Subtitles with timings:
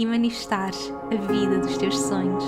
[0.00, 2.42] e manifestares a vida dos teus sonhos.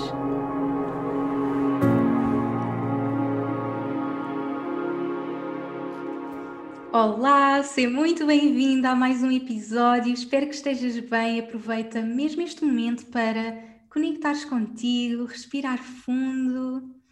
[6.91, 10.11] Olá, seja muito bem-vinda a mais um episódio.
[10.11, 11.41] Espero que estejas bem.
[11.41, 17.02] Aproveita mesmo este momento para conectares contigo, respirar fundo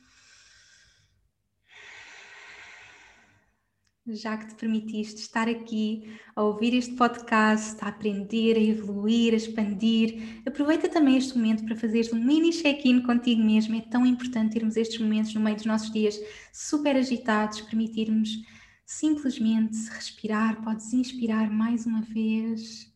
[4.07, 9.37] já que te permitiste estar aqui a ouvir este podcast, a aprender, a evoluir, a
[9.37, 13.75] expandir, aproveita também este momento para fazeres um mini check-in contigo mesmo.
[13.75, 16.19] É tão importante termos estes momentos no meio dos nossos dias
[16.51, 18.29] super agitados, permitirmos
[18.85, 20.61] simplesmente respirar.
[20.63, 22.91] Podes inspirar mais uma vez.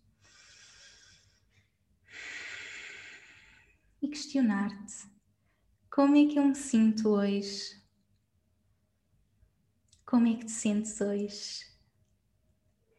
[4.02, 5.08] E questionar-te:
[5.92, 7.85] como é que eu me sinto hoje?
[10.06, 11.66] Como é que te sentes hoje?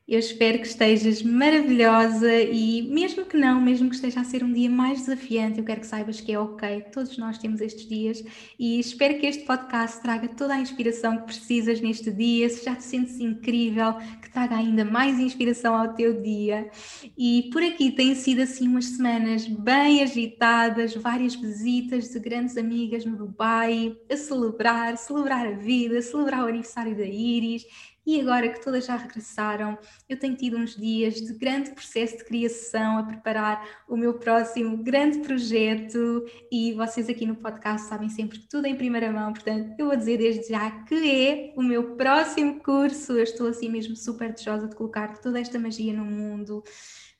[0.08, 4.52] Eu espero que estejas maravilhosa e, mesmo que não, mesmo que esteja a ser um
[4.52, 8.22] dia mais desafiante, eu quero que saibas que é ok, todos nós temos estes dias
[8.56, 12.48] e espero que este podcast traga toda a inspiração que precisas neste dia.
[12.48, 16.70] Se já te sentes incrível, que traga ainda mais inspiração ao teu dia.
[17.18, 23.04] E por aqui têm sido assim umas semanas bem agitadas, várias visitas de grandes amigas
[23.04, 27.66] no Dubai, a celebrar, celebrar a vida, celebrar o aniversário da Iris
[28.06, 29.76] e agora que todas já regressaram,
[30.08, 34.76] eu tenho tido uns dias de grande processo de criação a preparar o meu próximo
[34.76, 39.86] grande projeto e vocês aqui no podcast sabem sempre tudo em primeira mão, portanto eu
[39.86, 43.12] vou dizer desde já que é o meu próximo curso.
[43.12, 46.62] Eu estou assim mesmo super desejosa de colocar toda esta magia no mundo.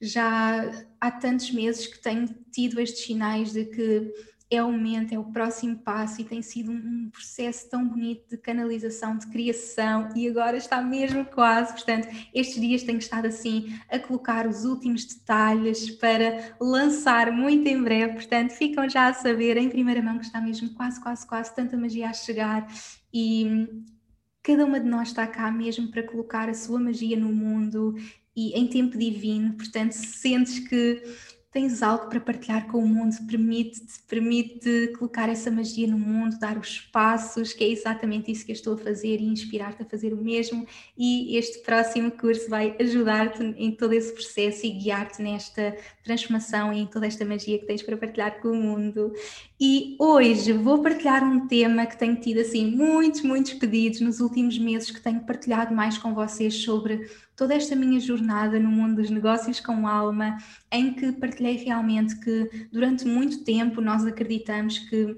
[0.01, 0.71] Já
[1.01, 4.13] há tantos meses que tenho tido estes sinais de que
[4.49, 8.37] é o momento, é o próximo passo e tem sido um, processo tão bonito de
[8.37, 11.73] canalização, de criação e agora está mesmo quase.
[11.73, 17.83] Portanto, estes dias tenho estado assim a colocar os últimos detalhes para lançar muito em
[17.83, 18.15] breve.
[18.15, 21.77] Portanto, ficam já a saber em primeira mão que está mesmo quase, quase, quase tanta
[21.77, 22.69] magia a chegar
[23.13, 23.69] e
[24.43, 27.97] cada uma de nós está cá mesmo para colocar a sua magia no mundo
[28.37, 29.55] e em tempo divino.
[29.55, 31.03] Portanto, se sentes que
[31.57, 36.59] tens algo para partilhar com o mundo, permite-te, permite colocar essa magia no mundo, dar
[36.59, 40.13] os passos, que é exatamente isso que eu estou a fazer e inspirar-te a fazer
[40.13, 40.67] o mesmo.
[40.99, 45.75] E este próximo curso vai ajudar-te em todo esse processo e guiar-te nesta
[46.05, 49.15] transformação e em toda esta magia que tens para partilhar com o mundo.
[49.59, 54.59] E hoje vou partilhar um tema que tenho tido assim muitos, muitos pedidos nos últimos
[54.59, 59.11] meses que tenho partilhado mais com vocês sobre toda esta minha jornada no mundo dos
[59.11, 60.39] negócios com alma,
[60.73, 65.17] em que partilhei realmente que durante muito tempo nós acreditamos que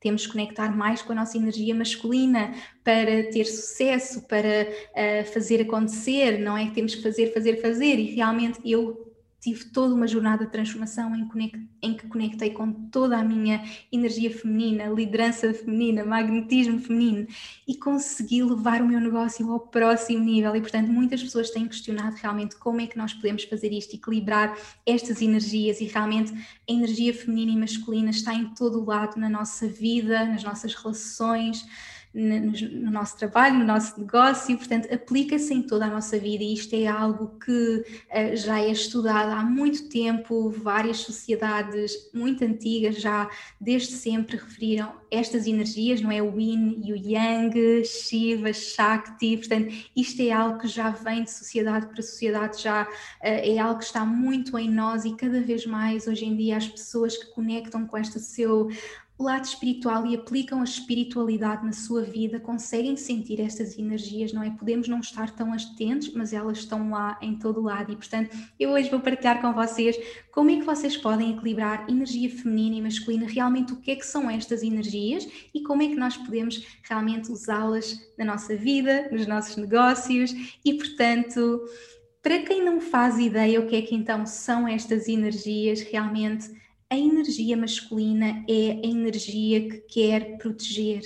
[0.00, 2.52] temos que conectar mais com a nossa energia masculina
[2.82, 6.70] para ter sucesso, para uh, fazer acontecer, não é?
[6.70, 9.13] Temos que fazer, fazer, fazer, e realmente eu
[9.44, 13.62] tive toda uma jornada de transformação em, conect, em, que conectei com toda a minha
[13.92, 17.26] energia feminina, liderança feminina, magnetismo feminino
[17.68, 20.56] e consegui levar o meu negócio ao próximo nível.
[20.56, 24.56] E, portanto, muitas pessoas têm questionado realmente como é que nós podemos fazer isto, equilibrar
[24.86, 29.28] estas energias e realmente a energia feminina e masculina está em todo o lado na
[29.28, 31.66] nossa vida, nas nossas relações
[32.14, 36.44] no nosso trabalho, no nosso negócio, portanto, aplica-se em toda a nossa vida.
[36.44, 42.44] E isto é algo que uh, já é estudado há muito tempo, várias sociedades muito
[42.44, 43.28] antigas já
[43.60, 46.22] desde sempre referiram estas energias, não é?
[46.22, 51.30] O Yin e o Yang, Shiva, Shakti, portanto, isto é algo que já vem de
[51.32, 52.88] sociedade para sociedade, já uh,
[53.22, 55.04] é algo que está muito em nós.
[55.04, 58.68] E cada vez mais hoje em dia as pessoas que conectam com este seu
[59.16, 64.42] o lado espiritual e aplicam a espiritualidade na sua vida, conseguem sentir estas energias, não
[64.42, 64.50] é?
[64.50, 68.70] Podemos não estar tão atentos, mas elas estão lá em todo lado e, portanto, eu
[68.70, 69.96] hoje vou partilhar com vocês
[70.32, 74.04] como é que vocês podem equilibrar energia feminina e masculina, realmente o que é que
[74.04, 79.28] são estas energias e como é que nós podemos realmente usá-las na nossa vida, nos
[79.28, 80.34] nossos negócios
[80.64, 81.62] e, portanto,
[82.20, 86.96] para quem não faz ideia o que é que então são estas energias, realmente a
[86.96, 91.02] energia masculina é a energia que quer proteger,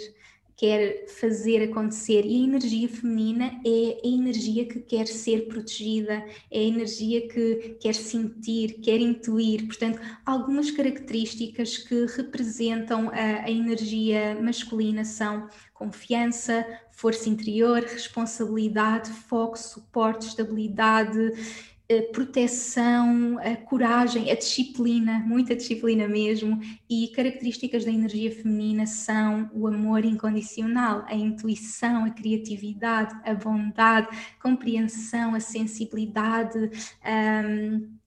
[0.58, 6.14] quer fazer acontecer e a energia feminina é a energia que quer ser protegida,
[6.50, 9.66] é a energia que quer sentir, quer intuir.
[9.66, 19.56] Portanto, algumas características que representam a, a energia masculina são confiança, força interior, responsabilidade, foco,
[19.56, 21.34] suporte, estabilidade,
[21.90, 29.50] a proteção, a coragem, a disciplina, muita disciplina mesmo, e características da energia feminina são
[29.54, 36.70] o amor incondicional, a intuição, a criatividade, a bondade, a compreensão, a sensibilidade.
[37.04, 37.97] Um,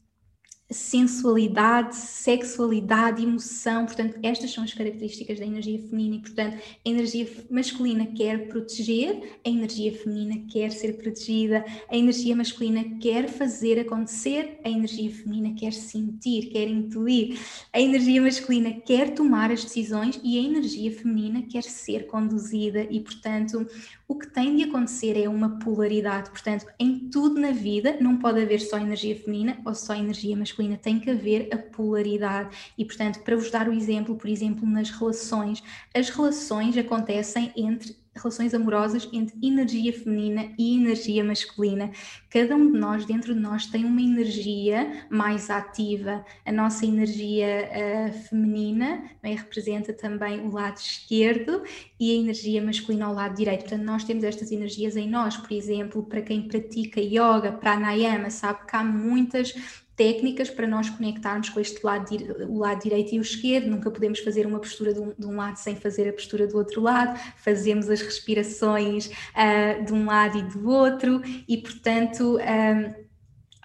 [0.72, 7.28] sensualidade, sexualidade, emoção, portanto, estas são as características da energia feminina e, portanto, a energia
[7.50, 14.60] masculina quer proteger, a energia feminina quer ser protegida, a energia masculina quer fazer acontecer,
[14.64, 17.38] a energia feminina quer sentir, quer intuir,
[17.74, 23.00] a energia masculina quer tomar as decisões e a energia feminina quer ser conduzida e,
[23.02, 23.68] portanto,
[24.12, 28.42] o que tem de acontecer é uma polaridade, portanto, em tudo na vida não pode
[28.42, 32.74] haver só energia feminina ou só energia masculina, tem que haver a polaridade.
[32.78, 35.64] E, portanto, para vos dar o exemplo, por exemplo, nas relações,
[35.96, 41.92] as relações acontecem entre relações amorosas entre energia feminina e energia masculina.
[42.30, 46.26] Cada um de nós, dentro de nós, tem uma energia mais ativa.
[46.46, 49.34] A nossa energia uh, feminina é?
[49.34, 51.64] representa também o lado esquerdo
[52.00, 53.62] e a energia masculina ao lado direito.
[53.62, 55.38] Portanto, nós temos estas energias em nós.
[55.38, 59.54] Por exemplo, para quem pratica yoga, pranayama, sabe que há muitas
[60.02, 62.10] técnicas para nós conectarmos com este lado,
[62.50, 65.36] o lado direito e o esquerdo, nunca podemos fazer uma postura de um, de um
[65.36, 70.40] lado sem fazer a postura do outro lado, fazemos as respirações uh, de um lado
[70.40, 72.38] e do outro, e portanto.
[72.38, 73.11] Uh,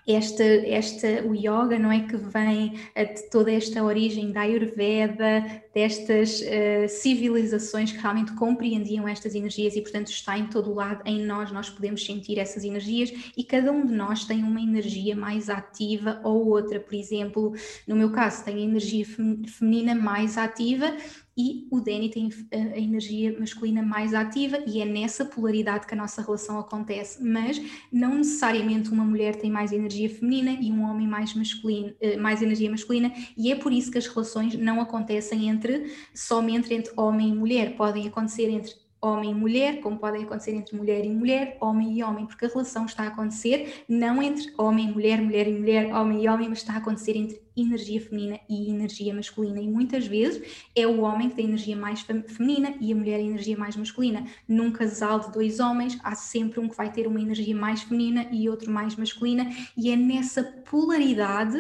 [0.07, 5.45] esta, esta, o yoga, não é que vem eh, de toda esta origem da Ayurveda,
[5.75, 11.03] destas uh, civilizações que realmente compreendiam estas energias e, portanto, está em todo o lado,
[11.05, 15.15] em nós, nós podemos sentir essas energias e cada um de nós tem uma energia
[15.15, 16.81] mais ativa ou outra.
[16.81, 17.53] Por exemplo,
[17.87, 20.97] no meu caso, tenho a energia feminina mais ativa
[21.37, 25.97] e o Danny tem a energia masculina mais ativa e é nessa polaridade que a
[25.97, 27.61] nossa relação acontece, mas
[27.93, 32.41] não necessariamente uma mulher tem mais energia feminina e um homem mais masculino, eh, mais
[32.41, 37.31] energia masculina e é por isso que as relações não acontecem entre somente entre homem
[37.31, 41.57] e mulher, podem acontecer entre homem e mulher, como podem acontecer entre mulher e mulher,
[41.61, 45.49] homem e homem, porque a relação está a acontecer não entre homem e mulher, mulher
[45.49, 49.61] e mulher, homem e homem, mas está a acontecer entre energia feminina e energia masculina.
[49.61, 53.23] E muitas vezes é o homem que tem energia mais feminina e a mulher a
[53.23, 54.27] energia mais masculina.
[54.47, 58.27] Num casal de dois homens, há sempre um que vai ter uma energia mais feminina
[58.31, 61.59] e outro mais masculina, e é nessa polaridade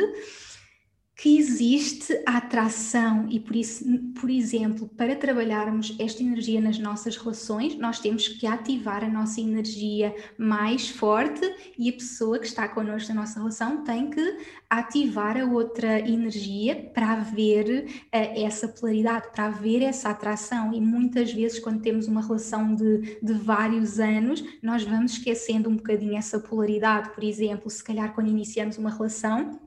[1.17, 3.83] que existe a atração e por isso,
[4.21, 9.41] por exemplo, para trabalharmos esta energia nas nossas relações, nós temos que ativar a nossa
[9.41, 11.41] energia mais forte
[11.79, 14.37] e a pessoa que está connosco na nossa relação tem que
[14.69, 20.75] ativar a outra energia para haver uh, essa polaridade, para haver essa atração.
[20.75, 25.77] E muitas vezes quando temos uma relação de, de vários anos, nós vamos esquecendo um
[25.77, 29.66] bocadinho essa polaridade, por exemplo, se calhar quando iniciamos uma relação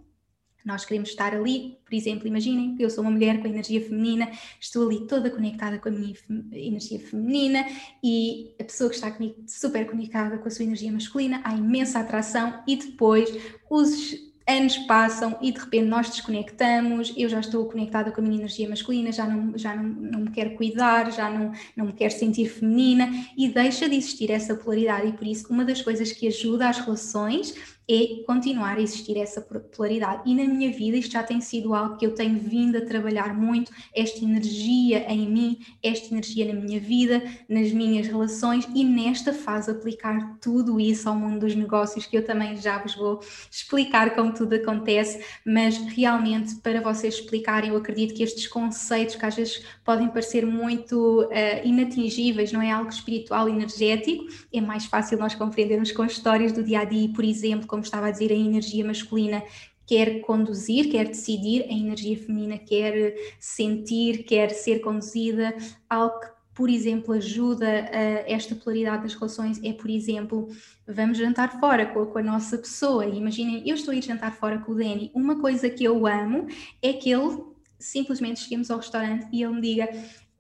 [0.70, 4.30] nós queremos estar ali, por exemplo, imaginem que eu sou uma mulher com energia feminina,
[4.60, 6.14] estou ali toda conectada com a minha
[6.54, 7.66] energia feminina
[8.04, 9.12] e a pessoa que está
[9.48, 13.30] super conectada com a sua energia masculina, há imensa atração e depois
[13.70, 18.38] os anos passam e de repente nós desconectamos, eu já estou conectada com a minha
[18.38, 22.14] energia masculina, já não, já não, não me quero cuidar, já não, não me quero
[22.14, 25.08] sentir feminina e deixa de existir essa polaridade.
[25.08, 27.54] E por isso uma das coisas que ajuda as relações
[27.90, 30.22] é continuar a existir essa polaridade.
[30.26, 33.34] E na minha vida isto já tem sido algo que eu tenho vindo a trabalhar
[33.34, 39.34] muito, esta energia em mim, esta energia na minha vida, nas minhas relações e nesta
[39.34, 44.14] fase aplicar tudo isso ao mundo dos negócios, que eu também já vos vou explicar
[44.14, 49.36] como tudo acontece, mas realmente para vocês explicarem, eu acredito que estes conceitos que às
[49.36, 52.72] vezes podem parecer muito uh, inatingíveis, não é?
[52.72, 57.24] Algo espiritual, energético, é mais fácil nós compreendermos com histórias do dia a dia, por
[57.24, 59.42] exemplo, como estava a dizer, a energia masculina
[59.88, 65.56] quer conduzir, quer decidir, a energia feminina quer sentir, quer ser conduzida,
[65.90, 70.50] algo que, por exemplo, ajuda a esta polaridade das relações é, por exemplo,
[70.86, 73.06] vamos jantar fora com a, com a nossa pessoa.
[73.06, 75.10] Imaginem, eu estou a ir jantar fora com o Danny.
[75.16, 76.48] Uma coisa que eu amo
[76.82, 77.42] é que ele
[77.80, 79.90] simplesmente cheguemos ao restaurante e ele me diga: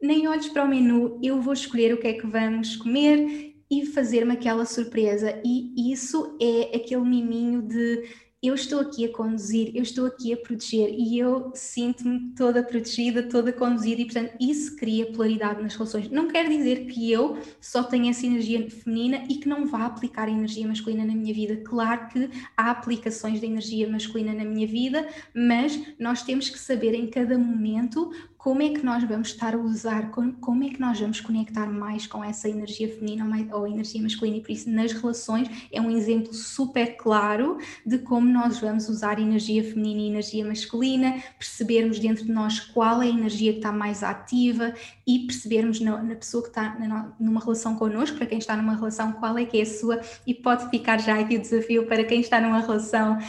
[0.01, 3.85] nem olhes para o menu, eu vou escolher o que é que vamos comer e
[3.85, 5.39] fazer-me aquela surpresa.
[5.45, 8.03] E isso é aquele miminho de
[8.41, 13.23] eu estou aqui a conduzir, eu estou aqui a proteger e eu sinto-me toda protegida,
[13.23, 16.09] toda conduzida e, portanto, isso cria polaridade nas relações.
[16.09, 20.29] Não quer dizer que eu só tenha essa energia feminina e que não vá aplicar
[20.29, 21.57] a energia masculina na minha vida.
[21.57, 26.93] Claro que há aplicações da energia masculina na minha vida, mas nós temos que saber
[26.93, 28.09] em cada momento
[28.39, 32.07] como é que nós vamos estar a usar, como é que nós vamos conectar mais
[32.07, 34.37] com essa energia feminina ou energia masculina?
[34.37, 39.19] E por isso nas relações é um exemplo super claro de como nós vamos usar
[39.19, 43.73] energia feminina e energia masculina, percebermos dentro de nós qual é a energia que está
[43.73, 44.73] mais ativa
[45.05, 48.73] e percebermos na, na pessoa que está na, numa relação connosco, para quem está numa
[48.73, 52.05] relação, qual é que é a sua, e pode ficar já aqui o desafio para
[52.05, 53.19] quem está numa relação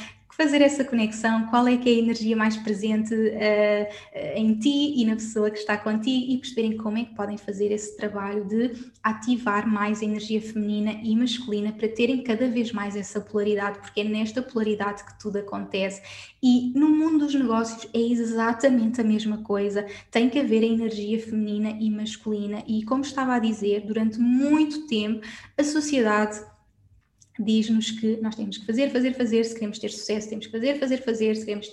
[0.41, 3.87] fazer essa conexão, qual é que é a energia mais presente uh,
[4.35, 7.71] em ti e na pessoa que está contigo e perceberem como é que podem fazer
[7.71, 12.97] esse trabalho de ativar mais a energia feminina e masculina para terem cada vez mais
[12.97, 16.01] essa polaridade, porque é nesta polaridade que tudo acontece.
[16.43, 19.87] E no mundo dos negócios é exatamente a mesma coisa.
[20.11, 24.87] Tem que haver a energia feminina e masculina, e como estava a dizer, durante muito
[24.87, 25.21] tempo
[25.59, 26.41] a sociedade
[27.43, 30.79] diz-nos que nós temos que fazer, fazer, fazer, se queremos ter sucesso, temos que fazer,
[30.79, 31.69] fazer, fazer, se queremos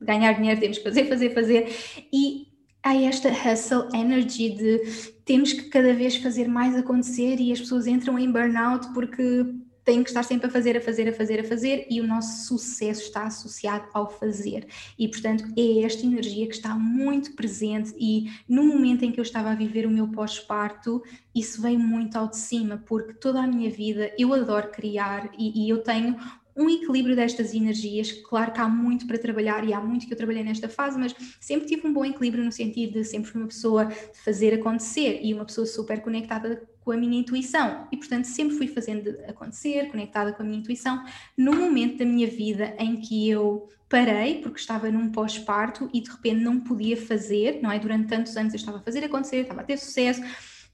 [0.00, 1.68] ganhar dinheiro, temos que fazer, fazer, fazer.
[2.12, 2.48] E
[2.82, 7.86] há esta hustle energy de temos que cada vez fazer mais acontecer e as pessoas
[7.86, 9.46] entram em burnout porque
[9.84, 12.46] tem que estar sempre a fazer, a fazer, a fazer, a fazer e o nosso
[12.48, 14.66] sucesso está associado ao fazer.
[14.98, 19.24] E, portanto, é esta energia que está muito presente e no momento em que eu
[19.24, 21.02] estava a viver o meu pós-parto,
[21.34, 25.66] isso veio muito ao de cima, porque toda a minha vida eu adoro criar e,
[25.66, 26.16] e eu tenho
[26.56, 28.12] um equilíbrio destas energias.
[28.12, 31.14] Claro que há muito para trabalhar e há muito que eu trabalhei nesta fase, mas
[31.40, 35.34] sempre tive um bom equilíbrio no sentido de sempre uma pessoa de fazer acontecer e
[35.34, 40.32] uma pessoa super conectada com a minha intuição e, portanto, sempre fui fazendo acontecer, conectada
[40.32, 41.02] com a minha intuição.
[41.36, 46.10] No momento da minha vida em que eu parei, porque estava num pós-parto e de
[46.10, 47.78] repente não podia fazer, não é?
[47.78, 50.20] Durante tantos anos eu estava a fazer acontecer, estava a ter sucesso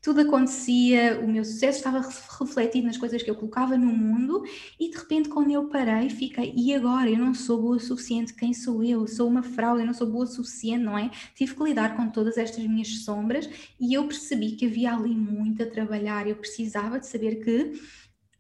[0.03, 2.01] tudo acontecia, o meu sucesso estava
[2.41, 4.43] refletido nas coisas que eu colocava no mundo
[4.79, 7.11] e de repente quando eu parei fiquei, e agora?
[7.11, 9.07] Eu não sou boa o suficiente, quem sou eu?
[9.07, 11.11] Sou uma fraude, eu não sou boa o suficiente, não é?
[11.35, 15.63] Tive que lidar com todas estas minhas sombras e eu percebi que havia ali muito
[15.63, 17.73] a trabalhar, eu precisava de saber que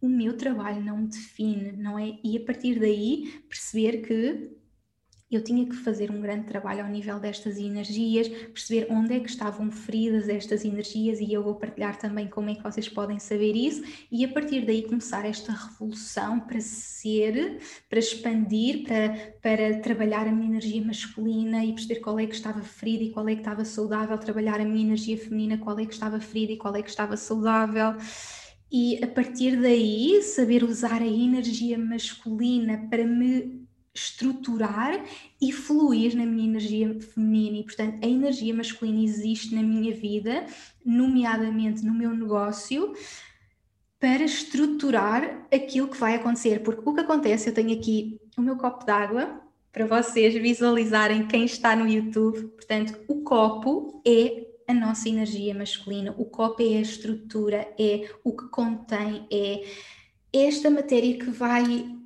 [0.00, 2.18] o meu trabalho não me define, não é?
[2.24, 4.59] E a partir daí perceber que
[5.30, 9.30] eu tinha que fazer um grande trabalho ao nível destas energias, perceber onde é que
[9.30, 13.54] estavam feridas estas energias e eu vou partilhar também como é que vocês podem saber
[13.54, 20.26] isso e a partir daí começar esta revolução para ser, para expandir, para, para trabalhar
[20.26, 23.40] a minha energia masculina e perceber qual é que estava ferida e qual é que
[23.40, 26.82] estava saudável, trabalhar a minha energia feminina, qual é que estava ferida e qual é
[26.82, 27.94] que estava saudável.
[28.72, 33.59] E a partir daí, saber usar a energia masculina para me
[33.94, 35.04] estruturar
[35.40, 37.58] e fluir na minha energia feminina.
[37.58, 40.46] E portanto a energia masculina existe na minha vida,
[40.84, 42.94] nomeadamente no meu negócio,
[43.98, 48.56] para estruturar aquilo que vai acontecer, porque o que acontece, eu tenho aqui o meu
[48.56, 49.40] copo d'água
[49.72, 52.48] para vocês visualizarem quem está no YouTube.
[52.48, 58.32] Portanto, o copo é a nossa energia masculina, o copo é a estrutura, é o
[58.32, 59.64] que contém, é
[60.32, 61.96] esta matéria que vai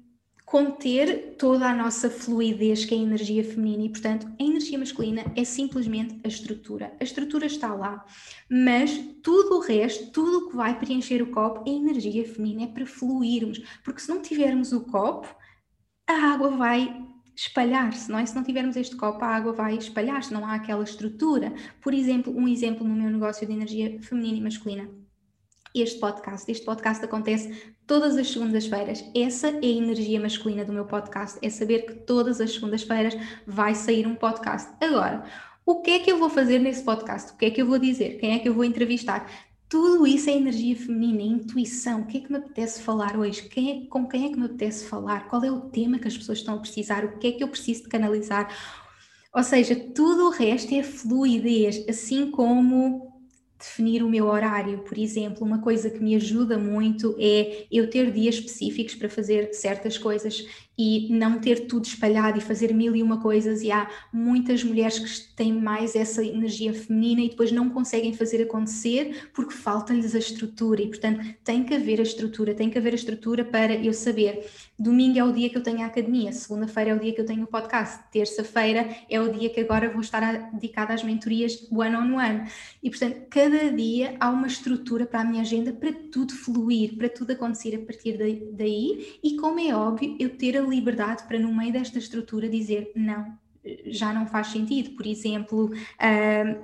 [0.44, 5.24] conter toda a nossa fluidez, que é a energia feminina, e portanto a energia masculina
[5.34, 6.94] é simplesmente a estrutura.
[7.00, 8.04] A estrutura está lá,
[8.48, 8.90] mas
[9.22, 12.86] tudo o resto, tudo o que vai preencher o copo é energia feminina, é para
[12.86, 15.34] fluirmos, porque se não tivermos o copo,
[16.06, 18.26] a água vai espalhar-se, não é?
[18.26, 21.52] Se não tivermos este copo, a água vai espalhar-se, não há aquela estrutura.
[21.80, 25.03] Por exemplo, um exemplo no meu negócio de energia feminina e masculina
[25.74, 26.50] este podcast.
[26.50, 29.04] Este podcast acontece todas as segundas-feiras.
[29.14, 33.74] Essa é a energia masculina do meu podcast, é saber que todas as segundas-feiras vai
[33.74, 34.72] sair um podcast.
[34.80, 35.24] Agora,
[35.66, 37.32] o que é que eu vou fazer nesse podcast?
[37.32, 38.18] O que é que eu vou dizer?
[38.18, 39.28] Quem é que eu vou entrevistar?
[39.68, 42.02] Tudo isso é energia feminina, é intuição.
[42.02, 43.48] O que é que me apetece falar hoje?
[43.48, 45.28] Quem é, com quem é que me apetece falar?
[45.28, 47.04] Qual é o tema que as pessoas estão a precisar?
[47.04, 48.54] O que é que eu preciso de canalizar?
[49.34, 53.13] Ou seja, tudo o resto é fluidez, assim como
[53.64, 58.10] definir o meu horário, por exemplo, uma coisa que me ajuda muito é eu ter
[58.12, 63.02] dias específicos para fazer certas coisas e não ter tudo espalhado e fazer mil e
[63.02, 63.62] uma coisas.
[63.62, 68.42] E há muitas mulheres que têm mais essa energia feminina e depois não conseguem fazer
[68.42, 70.82] acontecer porque falta-lhes a estrutura.
[70.82, 74.46] E portanto tem que haver a estrutura, tem que haver a estrutura para eu saber
[74.78, 77.26] domingo é o dia que eu tenho a academia, segunda-feira é o dia que eu
[77.26, 81.94] tenho o podcast, terça-feira é o dia que agora vou estar dedicada às mentorias one
[81.96, 82.50] on one.
[82.82, 87.08] E portanto cada dia há uma estrutura para a minha agenda para tudo fluir, para
[87.08, 88.18] tudo acontecer a partir
[88.52, 89.18] daí.
[89.22, 93.38] E como é óbvio eu ter liberdade para, no meio desta estrutura, dizer não,
[93.86, 94.90] já não faz sentido.
[94.90, 95.70] Por exemplo,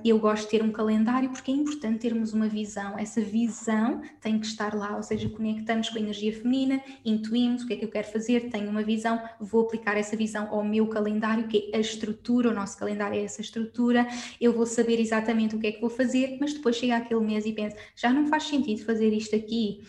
[0.04, 2.98] eu gosto de ter um calendário porque é importante termos uma visão.
[2.98, 7.66] Essa visão tem que estar lá, ou seja, conectamos com a energia feminina, intuímos o
[7.66, 10.86] que é que eu quero fazer, tenho uma visão, vou aplicar essa visão ao meu
[10.88, 14.06] calendário, que é a estrutura, o nosso calendário é essa estrutura,
[14.40, 17.46] eu vou saber exatamente o que é que vou fazer, mas depois chega aquele mês
[17.46, 19.82] e penso, já não faz sentido fazer isto aqui.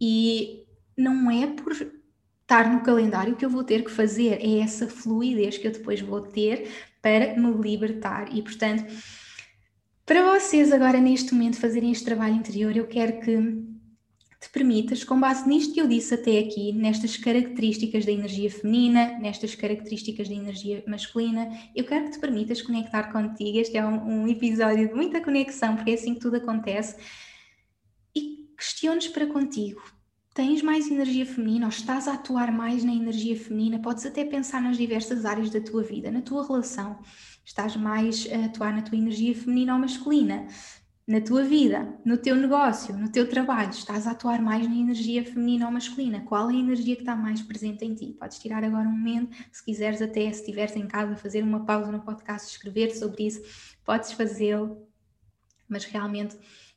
[0.00, 0.64] E
[0.96, 1.72] não é por
[2.46, 6.00] estar no calendário que eu vou ter que fazer, é essa fluidez que eu depois
[6.00, 6.70] vou ter
[7.02, 8.32] para me libertar.
[8.32, 8.84] E portanto,
[10.06, 13.36] para vocês agora neste momento fazerem este trabalho interior, eu quero que
[14.40, 19.18] te permitas, com base nisto que eu disse até aqui, nestas características da energia feminina,
[19.18, 23.58] nestas características da energia masculina, eu quero que te permitas conectar contigo.
[23.58, 26.96] Este é um, um episódio de muita conexão, porque é assim que tudo acontece.
[28.14, 29.95] E questiones para contigo
[30.36, 34.60] tens mais energia feminina ou estás a atuar mais na energia feminina, podes até pensar
[34.60, 36.98] nas diversas áreas da tua vida, na tua relação.
[37.42, 40.46] Estás mais a atuar na tua energia feminina ou masculina,
[41.08, 45.24] na tua vida, no teu negócio, no teu trabalho, estás a atuar mais na energia
[45.24, 46.20] feminina ou masculina?
[46.20, 48.14] Qual é a energia que está mais presente em ti?
[48.18, 51.90] Podes tirar agora um momento, se quiseres até, se estiveres em casa, fazer uma pausa
[51.90, 53.40] no podcast, escrever sobre isso,
[53.86, 54.86] podes fazê-lo,
[55.66, 56.36] mas realmente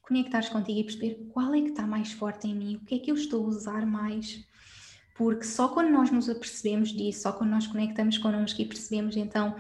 [0.10, 3.00] conectares contigo e perceber qual é que está mais forte em mim, o que é
[3.00, 4.44] que eu estou a usar mais.
[5.16, 9.56] Porque só quando nós nos apercebemos disso, só quando nós conectamos connosco e percebemos então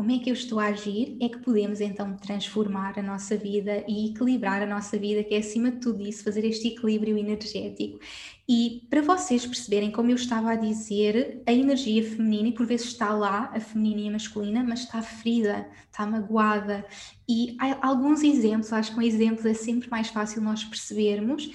[0.00, 3.84] como é que eu estou a agir, é que podemos então transformar a nossa vida
[3.86, 8.00] e equilibrar a nossa vida, que é acima de tudo isso, fazer este equilíbrio energético.
[8.48, 12.86] E para vocês perceberem, como eu estava a dizer, a energia feminina, e por vezes
[12.86, 16.82] está lá, a feminina e a masculina, mas está ferida, está magoada.
[17.28, 21.50] E há alguns exemplos, acho que com exemplos é sempre mais fácil nós percebermos.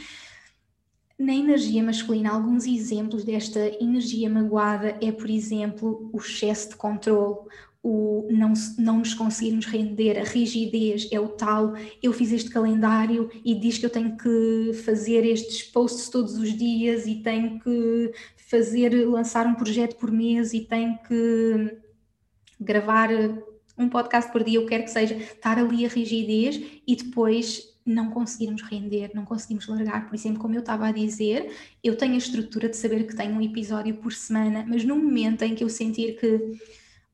[1.18, 7.40] Na energia masculina, alguns exemplos desta energia magoada é, por exemplo, o excesso de controle,
[7.88, 13.30] o não, não nos conseguirmos render, a rigidez é o tal, eu fiz este calendário
[13.46, 18.12] e diz que eu tenho que fazer estes posts todos os dias e tenho que
[18.50, 21.78] fazer, lançar um projeto por mês e tenho que
[22.60, 23.10] gravar
[23.78, 28.10] um podcast por dia, eu quero que seja, estar ali a rigidez e depois não
[28.10, 30.08] conseguirmos render, não conseguimos largar.
[30.08, 31.52] Por exemplo, como eu estava a dizer,
[31.84, 35.44] eu tenho a estrutura de saber que tenho um episódio por semana, mas no momento
[35.44, 36.58] em que eu sentir que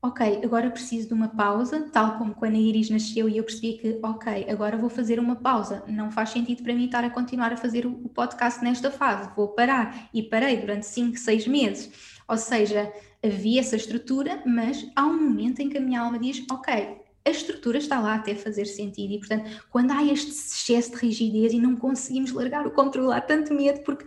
[0.04, 3.74] ok, agora preciso de uma pausa, tal como quando a Iris nasceu e eu percebi
[3.74, 7.52] que, ok, agora vou fazer uma pausa, não faz sentido para mim estar a continuar
[7.52, 10.08] a fazer o podcast nesta fase, vou parar.
[10.12, 12.18] E parei durante 5, 6 meses.
[12.26, 16.44] Ou seja, havia essa estrutura, mas há um momento em que a minha alma diz,
[16.50, 20.96] ok, a estrutura está lá até fazer sentido e, portanto, quando há este excesso de
[20.96, 24.04] rigidez e não conseguimos largar o controle, há tanto medo, porque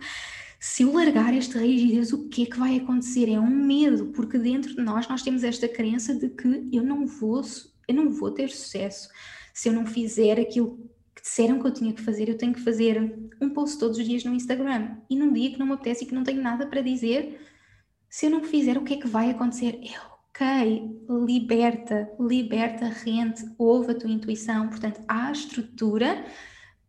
[0.68, 3.30] se eu largar esta rigidez, o que é que vai acontecer?
[3.30, 7.06] É um medo, porque dentro de nós nós temos esta crença de que eu não
[7.06, 7.40] vou,
[7.86, 9.08] eu não vou ter sucesso
[9.54, 10.76] se eu não fizer aquilo
[11.14, 12.28] que disseram que eu tinha que fazer.
[12.28, 15.58] Eu tenho que fazer um post todos os dias no Instagram e num dia que
[15.58, 17.40] não me apetece e que não tenho nada para dizer,
[18.10, 19.78] se eu não fizer, o que é que vai acontecer?
[19.84, 24.68] É ok, liberta, liberta, rente, ouve a tua intuição.
[24.68, 26.26] Portanto, há estrutura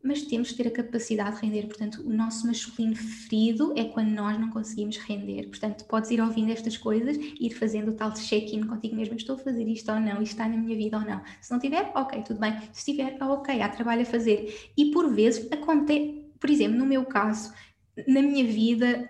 [0.07, 1.67] mas temos que ter a capacidade de render.
[1.67, 5.47] Portanto, o nosso masculino ferido é quando nós não conseguimos render.
[5.47, 9.15] Portanto, podes ir ouvindo estas coisas ir fazendo o tal check-in contigo mesmo.
[9.15, 10.21] Estou a fazer isto ou não?
[10.21, 11.21] Isto está na minha vida ou não?
[11.41, 12.57] Se não tiver, ok, tudo bem.
[12.71, 14.71] Se tiver, ah, ok, há trabalho a fazer.
[14.77, 17.53] E por vezes acontece, por exemplo, no meu caso,
[18.07, 19.09] na minha vida,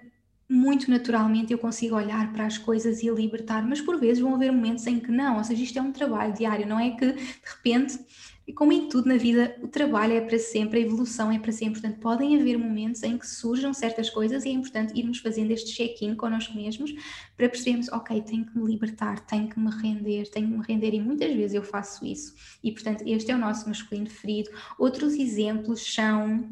[0.49, 4.51] muito naturalmente eu consigo olhar para as coisas e libertar, mas por vezes vão haver
[4.51, 7.21] momentos em que não, ou seja, isto é um trabalho diário, não é que de
[7.43, 7.99] repente
[8.47, 11.51] e como em tudo na vida, o trabalho é para sempre, a evolução é para
[11.51, 11.81] sempre.
[11.81, 15.73] Portanto, podem haver momentos em que surjam certas coisas e é importante irmos fazendo este
[15.73, 16.93] check-in connosco mesmos
[17.35, 20.93] para percebermos, ok, tenho que me libertar, tenho que me render, tenho que me render
[20.93, 22.33] e muitas vezes eu faço isso.
[22.63, 24.49] E portanto, este é o nosso masculino ferido.
[24.79, 26.49] Outros exemplos são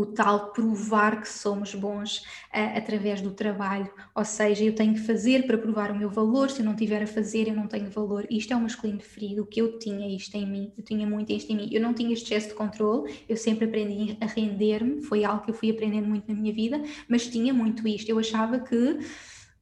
[0.00, 2.18] o tal provar que somos bons
[2.54, 6.50] uh, através do trabalho, ou seja, eu tenho que fazer para provar o meu valor,
[6.50, 8.26] se eu não tiver a fazer, eu não tenho valor.
[8.30, 11.32] Isto é um masculino ferido, o que eu tinha isto em mim, eu tinha muito
[11.32, 11.68] isto em mim.
[11.70, 15.54] Eu não tinha este de controle, eu sempre aprendi a render-me, foi algo que eu
[15.54, 18.08] fui aprendendo muito na minha vida, mas tinha muito isto.
[18.08, 18.98] Eu achava que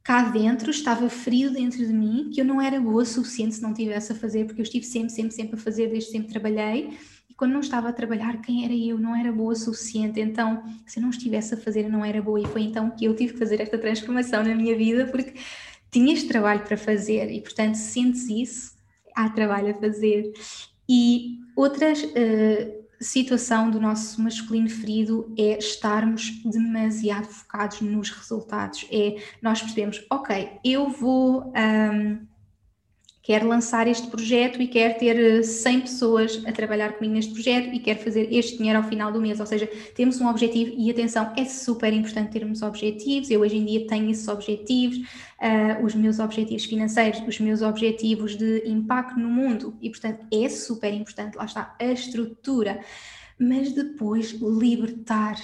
[0.05, 3.62] cá dentro estava ferido dentro de mim, que eu não era boa o suficiente se
[3.62, 6.96] não tivesse a fazer, porque eu estive sempre, sempre, sempre a fazer, desde sempre trabalhei
[7.38, 8.98] quando não estava a trabalhar, quem era eu?
[8.98, 10.20] Não era boa o suficiente.
[10.20, 12.40] Então, se eu não estivesse a fazer, não era boa.
[12.40, 15.35] E foi então que eu tive que fazer esta transformação na minha vida, porque
[15.88, 18.77] tinhas trabalho para fazer e, portanto, sentes isso,
[19.14, 20.33] há trabalho a fazer.
[20.88, 22.03] E outras.
[22.03, 28.85] Uh, situação do nosso masculino ferido é estarmos demasiado focados nos resultados.
[28.90, 31.53] É nós percebemos, ok, eu vou.
[31.55, 32.27] Um,
[33.29, 37.75] quero lançar este projeto e quero ter 100 eh, pessoas a trabalhar comigo neste projeto
[37.75, 39.38] e quero fazer este dinheiro ao final do mês.
[39.38, 43.31] Ou seja, temos um objetivo e atenção, é super importante termos objetivos.
[43.31, 48.35] Eu hoje em dia tenho esses objetivos, uh, os meus objetivos financeiros, os meus objetivos
[48.35, 51.37] de impacto no mundo e, portanto, é super importante.
[51.37, 52.81] Lá está a estrutura.
[53.38, 55.37] Mas depois libertar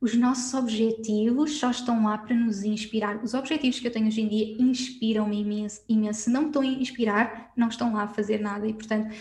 [0.00, 3.22] os nossos objetivos só estão lá para nos inspirar.
[3.24, 6.22] Os objetivos que eu tenho hoje em dia inspiram-me imenso, imenso.
[6.22, 8.66] Se não estão a inspirar, não estão lá a fazer nada.
[8.66, 9.14] E, portanto,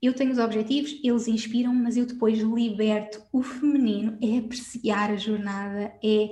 [0.00, 3.22] eu tenho os objetivos, eles inspiram, mas eu depois liberto.
[3.32, 6.30] O feminino é apreciar a jornada, é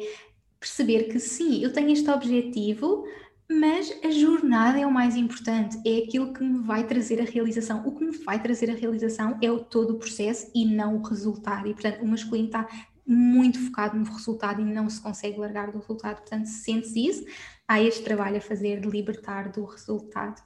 [0.58, 3.04] perceber que sim, eu tenho este objetivo,
[3.50, 7.86] mas a jornada é o mais importante, é aquilo que me vai trazer a realização.
[7.86, 11.02] O que me vai trazer a realização é o todo o processo e não o
[11.02, 11.68] resultado.
[11.68, 12.66] E, portanto, o masculino está
[13.06, 16.20] muito focado no resultado e não se consegue largar do resultado.
[16.20, 17.24] Portanto, se sentes isso,
[17.68, 20.42] há este trabalho a fazer de libertar do resultado.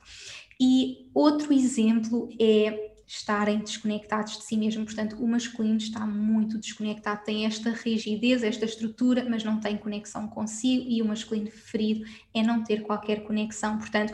[0.60, 4.84] E outro exemplo é estarem desconectados de si mesmo.
[4.84, 10.28] Portanto, o masculino está muito desconectado, tem esta rigidez, esta estrutura, mas não tem conexão
[10.28, 13.78] consigo, e o masculino ferido é não ter qualquer conexão.
[13.78, 14.12] Portanto,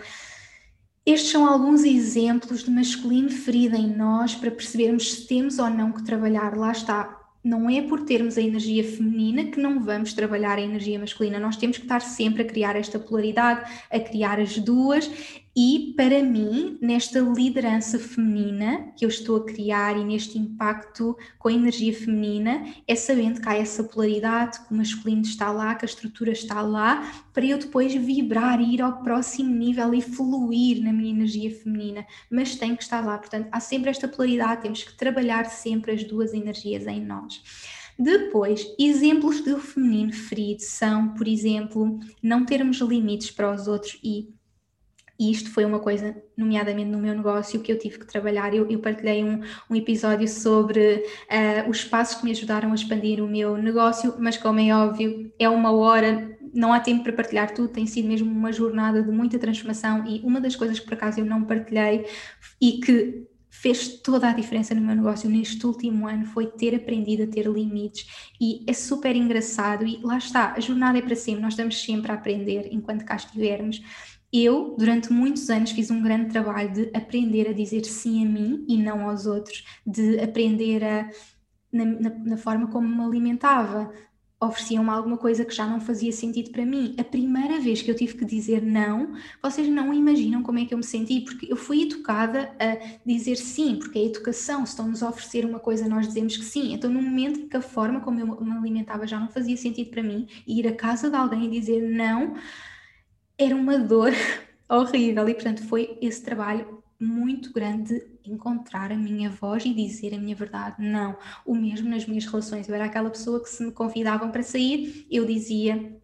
[1.05, 5.93] estes são alguns exemplos de masculino ferido em nós para percebermos se temos ou não
[5.93, 6.57] que trabalhar.
[6.57, 10.99] Lá está, não é por termos a energia feminina que não vamos trabalhar a energia
[10.99, 11.39] masculina.
[11.39, 15.11] Nós temos que estar sempre a criar esta polaridade, a criar as duas
[15.57, 21.49] e para mim, nesta liderança feminina que eu estou a criar e neste impacto com
[21.49, 25.85] a energia feminina, é sabendo que há essa polaridade, que o masculino está lá, que
[25.85, 30.93] a estrutura está lá, para eu depois vibrar ir ao próximo nível e fluir na
[30.93, 33.17] minha energia feminina, mas tem que estar lá.
[33.17, 37.41] Portanto, há sempre esta polaridade, temos que trabalhar sempre as duas energias em nós.
[37.97, 44.34] Depois, exemplos do feminino ferido são, por exemplo, não termos limites para os outros e
[45.25, 48.55] e isto foi uma coisa, nomeadamente no meu negócio, que eu tive que trabalhar.
[48.55, 53.25] Eu, eu partilhei um, um, episódio sobre uh, os passos que me ajudaram a expandir
[53.25, 57.55] o meu negócio, mas como é óbvio, é uma hora, não há tempo para partilhar
[57.55, 60.05] tudo, tem sido mesmo uma jornada de muita transformação.
[60.07, 62.05] E uma das coisas que por acaso eu não partilhei
[62.61, 67.23] e que fez toda a diferença no meu negócio neste último ano foi ter aprendido
[67.23, 71.41] a ter limites e é super engraçado e lá está, a jornada é para sempre,
[71.41, 73.81] nós estamos sempre a aprender enquanto cá estivermos
[74.35, 78.65] eu, durante muitos anos, fiz um grande trabalho de aprender a dizer sim a mim
[78.69, 81.09] e não aos outros, de aprender a,
[81.73, 83.93] na, na, na forma como me alimentava.
[84.41, 86.97] Ofereciam-me alguma coisa que já não fazia sentido para mim.
[86.99, 90.75] A primeira vez que eu tive que dizer não, vocês não imaginam como é que
[90.75, 94.67] eu me senti, porque eu fui educada a dizer sim, porque é educação.
[94.67, 96.75] Se estão-nos a oferecer uma coisa, nós dizemos que sim.
[96.75, 100.03] Então, no momento que a forma como eu me alimentava já não fazia sentido para
[100.03, 102.35] mim, ir a casa de alguém e dizer não
[103.39, 104.13] era uma dor
[104.69, 110.15] horrível e portanto foi esse trabalho muito grande de encontrar a minha voz e dizer
[110.15, 110.77] a minha verdade.
[110.79, 112.69] Não, o mesmo nas minhas relações.
[112.69, 116.01] Eu era aquela pessoa que se me convidavam para sair, eu dizia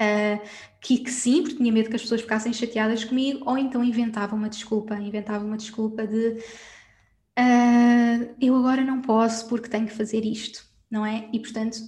[0.00, 0.48] uh,
[0.80, 4.34] que, que, sim, porque tinha medo que as pessoas ficassem chateadas comigo, ou então inventava
[4.34, 6.38] uma desculpa, inventava uma desculpa de
[7.38, 11.28] uh, eu agora não posso porque tenho que fazer isto, não é?
[11.32, 11.78] E portanto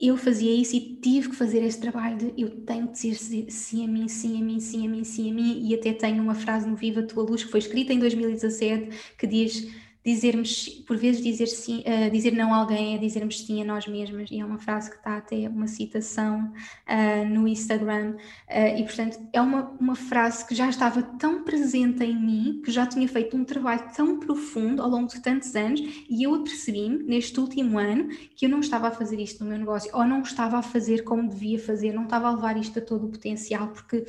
[0.00, 3.84] eu fazia isso e tive que fazer esse trabalho de eu tenho que dizer sim
[3.84, 6.34] a mim, sim a mim, sim a mim, sim a mim, e até tenho uma
[6.34, 9.66] frase no Viva Tua Luz que foi escrita em 2017 que diz
[10.06, 13.88] dizermos, por vezes dizer, sim, uh, dizer não a alguém é dizermos sim a nós
[13.88, 16.52] mesmas, e é uma frase que está até uma citação
[16.88, 22.04] uh, no Instagram, uh, e portanto é uma, uma frase que já estava tão presente
[22.04, 25.80] em mim, que já tinha feito um trabalho tão profundo ao longo de tantos anos,
[26.08, 29.58] e eu percebi-me neste último ano que eu não estava a fazer isto no meu
[29.58, 32.82] negócio, ou não estava a fazer como devia fazer, não estava a levar isto a
[32.82, 34.04] todo o potencial, porque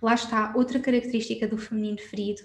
[0.00, 2.40] lá está outra característica do feminino ferido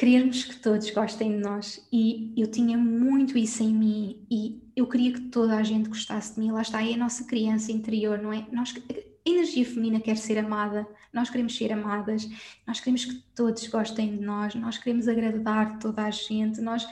[0.00, 1.86] querermos que todos gostem de nós.
[1.92, 6.34] E eu tinha muito isso em mim e eu queria que toda a gente gostasse
[6.34, 8.46] de mim, lá está, aí a nossa criança interior, não é?
[8.50, 12.26] Nós, a energia feminina quer ser amada, nós queremos ser amadas,
[12.66, 16.88] nós queremos que todos gostem de nós, nós queremos agradar toda a gente, nós,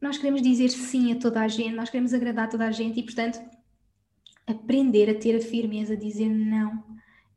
[0.00, 3.04] nós queremos dizer sim a toda a gente, nós queremos agradar toda a gente e,
[3.04, 3.40] portanto,
[4.48, 6.82] aprender a ter a firmeza, dizer não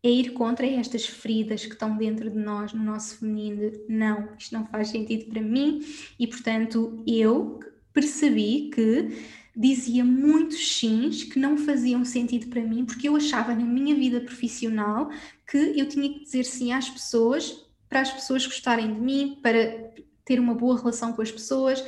[0.06, 4.30] é ir contra estas feridas que estão dentro de nós, no nosso feminino, de, não,
[4.38, 5.84] isto não faz sentido para mim,
[6.20, 7.60] e portanto eu
[7.92, 9.18] percebi que
[9.58, 14.22] dizia muitos sims que não faziam sentido para mim, porque eu achava na minha vida
[14.22, 15.10] profissional
[15.50, 19.92] que eu tinha que dizer sim às pessoas, para as pessoas gostarem de mim, para
[20.24, 21.84] ter uma boa relação com as pessoas,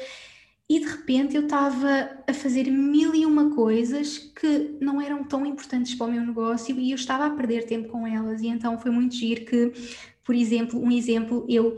[0.69, 5.45] e de repente eu estava a fazer mil e uma coisas que não eram tão
[5.45, 8.41] importantes para o meu negócio e eu estava a perder tempo com elas.
[8.41, 9.71] E então foi muito giro que,
[10.23, 11.77] por exemplo, um exemplo, eu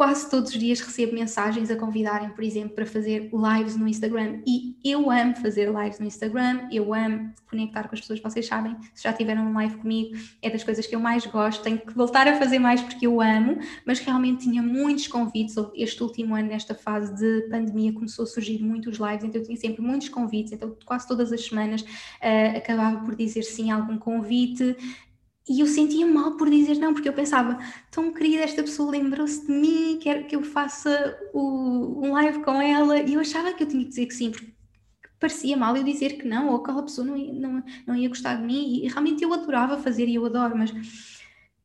[0.00, 4.40] quase todos os dias recebo mensagens a convidarem, por exemplo, para fazer lives no Instagram.
[4.46, 8.74] E eu amo fazer lives no Instagram, eu amo conectar com as pessoas, vocês sabem,
[8.94, 11.92] se já tiveram um live comigo, é das coisas que eu mais gosto, tenho que
[11.92, 16.48] voltar a fazer mais porque eu amo, mas realmente tinha muitos convites, este último ano,
[16.48, 20.50] nesta fase de pandemia, começou a surgir muitos lives, então eu tinha sempre muitos convites,
[20.52, 24.74] então quase todas as semanas uh, acabava por dizer sim a algum convite,
[25.48, 27.58] e eu sentia mal por dizer não, porque eu pensava,
[27.90, 32.60] tão querida, esta pessoa lembrou-se de mim, quer que eu faça o, um live com
[32.60, 34.52] ela, e eu achava que eu tinha que dizer que sim, porque
[35.18, 38.44] parecia mal eu dizer que não, ou aquela pessoa não não, não ia gostar de
[38.44, 40.72] mim, e realmente eu adorava fazer e eu adoro, mas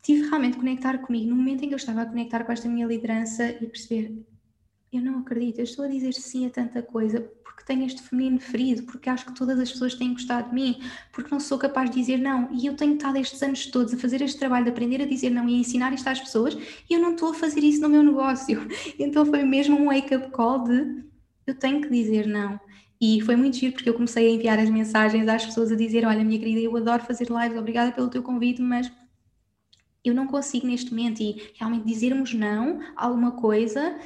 [0.01, 1.29] tive realmente conectar comigo.
[1.29, 4.23] No momento em que eu estava a conectar com esta minha liderança e perceber,
[4.93, 8.39] eu não acredito, eu estou a dizer sim a tanta coisa, porque tenho este feminino
[8.39, 10.77] ferido, porque acho que todas as pessoas têm gostado de mim,
[11.13, 12.49] porque não sou capaz de dizer não.
[12.51, 15.29] E eu tenho estado estes anos todos a fazer este trabalho de aprender a dizer
[15.29, 16.53] não e a ensinar isto às pessoas,
[16.89, 18.67] e eu não estou a fazer isso no meu negócio.
[18.99, 21.03] Então foi mesmo um wake-up call de
[21.47, 22.59] eu tenho que dizer não.
[22.99, 26.05] E foi muito giro porque eu comecei a enviar as mensagens às pessoas a dizer:
[26.05, 28.91] Olha, minha querida, eu adoro fazer lives, obrigada pelo teu convite, mas
[30.03, 31.21] eu não consigo neste momento.
[31.21, 33.97] E realmente dizermos não a alguma coisa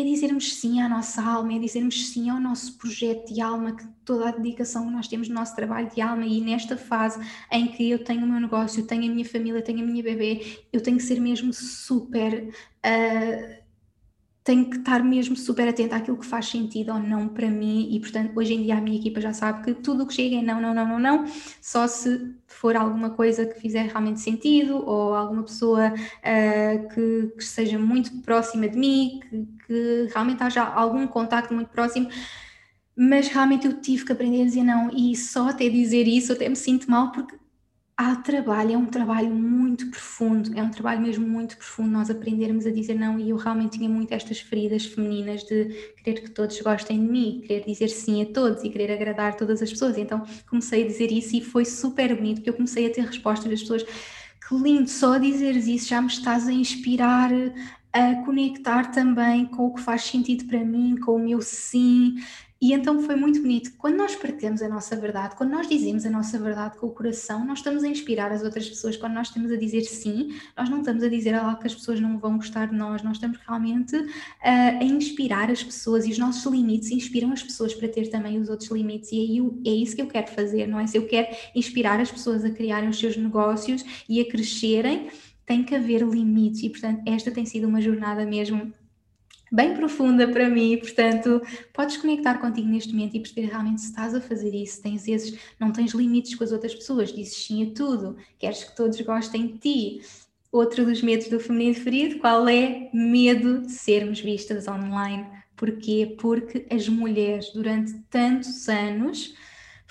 [0.00, 3.84] é dizermos sim à nossa alma, é dizermos sim ao nosso projeto de alma, que
[4.04, 7.66] toda a dedicação que nós temos no nosso trabalho de alma e nesta fase em
[7.68, 10.82] que eu tenho o meu negócio, tenho a minha família, tenho a minha bebê, eu
[10.82, 13.65] tenho que ser mesmo super uh,
[14.46, 17.98] tenho que estar mesmo super atenta àquilo que faz sentido ou não para mim e
[17.98, 20.42] portanto hoje em dia a minha equipa já sabe que tudo o que chega é
[20.42, 21.24] não, não, não, não, não,
[21.60, 27.44] só se for alguma coisa que fizer realmente sentido ou alguma pessoa uh, que, que,
[27.44, 32.08] seja muito próxima de mim, que, que realmente haja algum contacto muito próximo,
[32.94, 36.48] mas realmente eu tive que aprender a dizer não e só até dizer isso até
[36.48, 37.34] me sinto mal porque
[37.96, 42.66] há trabalho, é um trabalho muito profundo, é um trabalho mesmo muito profundo nós aprendermos
[42.66, 43.18] a dizer não.
[43.18, 47.42] E eu realmente tinha muito estas feridas femininas de querer que todos gostem de mim,
[47.46, 51.10] querer dizer sim a todos e querer agradar todas as pessoas, então comecei a dizer
[51.10, 53.84] isso e foi super bonito porque eu comecei a ter respostas das pessoas.
[54.46, 57.30] Que lindo, só dizeres isso já me estás a inspirar
[57.92, 62.16] a conectar também com o que faz sentido para mim, com o meu sim,
[62.60, 63.72] e então foi muito bonito.
[63.76, 67.44] Quando nós partilhamos a nossa verdade, quando nós dizemos a nossa verdade com o coração,
[67.44, 68.96] nós estamos a inspirar as outras pessoas.
[68.96, 72.00] Quando nós estamos a dizer sim, nós não estamos a dizer algo que as pessoas
[72.00, 74.06] não vão gostar de nós, nós estamos realmente uh,
[74.42, 78.48] a inspirar as pessoas e os nossos limites inspiram as pessoas para ter também os
[78.48, 79.12] outros limites.
[79.12, 80.86] E aí é isso que eu quero fazer, não é?
[80.86, 85.08] Se eu quero inspirar as pessoas a criarem os seus negócios e a crescerem,
[85.44, 86.62] tem que haver limites.
[86.62, 88.72] E portanto, esta tem sido uma jornada mesmo
[89.50, 91.40] bem profunda para mim, portanto,
[91.72, 95.38] podes conectar contigo neste momento e perceber realmente se estás a fazer isso, tens esses,
[95.58, 99.46] não tens limites com as outras pessoas, dizes sim a tudo, queres que todos gostem
[99.46, 100.00] de ti.
[100.52, 102.88] Outro dos medos do feminino ferido, qual é?
[102.92, 105.26] Medo de sermos vistas online.
[105.56, 106.16] Porquê?
[106.18, 109.34] Porque as mulheres, durante tantos anos,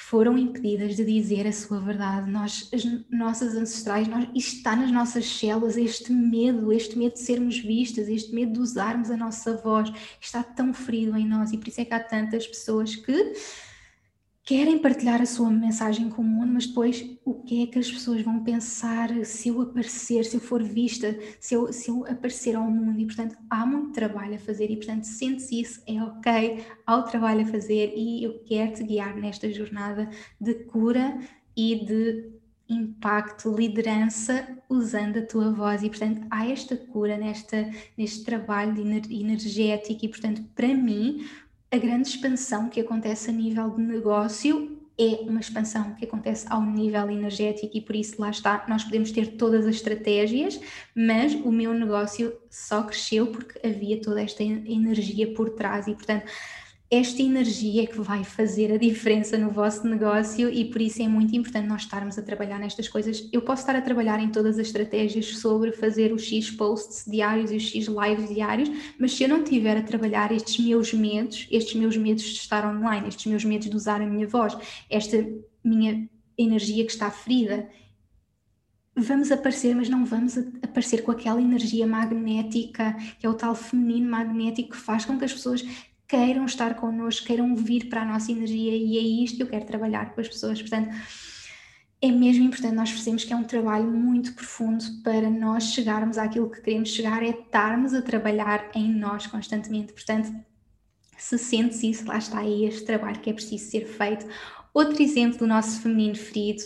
[0.08, 2.30] foram impedidas de dizer a sua verdade.
[2.30, 7.22] Nós, as nossas ancestrais, nós, isto está nas nossas células, este medo, este medo de
[7.22, 9.92] sermos vistas, este medo de usarmos a nossa voz,
[10.22, 13.34] está tão ferido em nós e por isso é que há tantas pessoas que
[14.46, 17.92] querem partilhar a sua mensagem com o mundo, mas depois o que é que as
[17.92, 22.56] pessoas vão pensar se eu aparecer, se eu for vista, se eu, se eu aparecer
[22.56, 23.00] ao mundo?
[23.00, 27.04] E portanto há muito trabalho a fazer e portanto sentes isso, é ok, há o
[27.04, 30.08] trabalho a fazer e eu quero te guiar nesta jornada
[30.40, 31.18] de cura
[31.58, 32.36] e de
[32.70, 38.80] impacto, liderança usando a tua voz e portanto há esta cura nesta, neste trabalho
[39.10, 41.26] energético e portanto para mim
[41.72, 46.62] a grande expansão que acontece a nível de negócio é uma expansão que acontece ao
[46.62, 50.60] nível energético e por isso lá está, nós podemos ter todas as estratégias,
[50.96, 56.26] mas o meu negócio só cresceu porque havia toda esta energia por trás e portanto
[56.90, 61.08] esta energia é que vai fazer a diferença no vosso negócio e por isso é
[61.08, 63.28] muito importante nós estarmos a trabalhar nestas coisas.
[63.34, 67.52] Eu posso estar a trabalhar em todas as estratégias sobre fazer os X posts diários
[67.52, 68.70] e os X lives diários,
[69.00, 72.64] mas se eu não tiver a trabalhar estes meus medos, estes meus medos de estar
[72.66, 74.56] online, estes meus medos de usar a minha voz,
[74.88, 75.26] esta
[75.64, 77.68] minha energia que está ferida,
[78.96, 84.10] vamos aparecer, mas não vamos aparecer com aquela energia magnética, que é o tal feminino
[84.10, 85.66] magnético que faz com que as pessoas
[86.08, 89.66] queiram estar connosco, queiram vir para a nossa energia e é isto que eu quero
[89.66, 90.62] trabalhar com as pessoas.
[90.62, 90.90] Portanto,
[92.02, 96.50] é mesmo importante nós percebemos que é um trabalho muito profundo para nós chegarmos àquilo
[96.50, 99.94] que queremos chegar, é estarmos a trabalhar em nós constantemente.
[99.94, 100.32] Portanto,
[101.18, 104.28] se sentes isso, lá está aí este trabalho que é preciso ser feito.
[104.74, 106.64] Outro exemplo do nosso feminino ferido,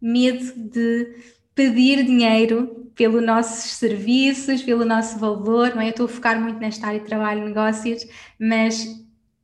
[0.00, 1.14] medo de
[1.54, 5.86] pedir dinheiro pelos nossos serviços, pelo nosso valor, não é?
[5.86, 8.06] Eu estou a focar muito nesta área de trabalho e negócios,
[8.38, 8.86] mas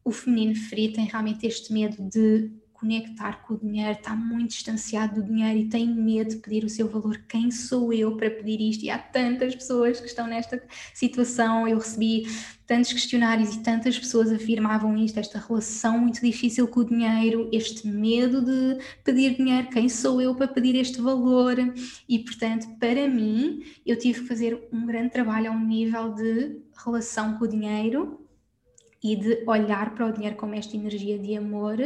[0.05, 5.17] o feminino ferido tem realmente este medo de conectar com o dinheiro, está muito distanciado
[5.17, 7.19] do dinheiro e tem medo de pedir o seu valor.
[7.29, 8.85] Quem sou eu para pedir isto?
[8.85, 10.63] E há tantas pessoas que estão nesta
[10.95, 11.67] situação.
[11.67, 12.27] Eu recebi
[12.67, 17.87] tantos questionários e tantas pessoas afirmavam isto, esta relação muito difícil com o dinheiro, este
[17.87, 19.69] medo de pedir dinheiro.
[19.71, 21.57] Quem sou eu para pedir este valor?
[22.09, 27.39] E portanto, para mim, eu tive que fazer um grande trabalho ao nível de relação
[27.39, 28.28] com o dinheiro
[29.03, 31.77] e de olhar para o dinheiro como esta energia de amor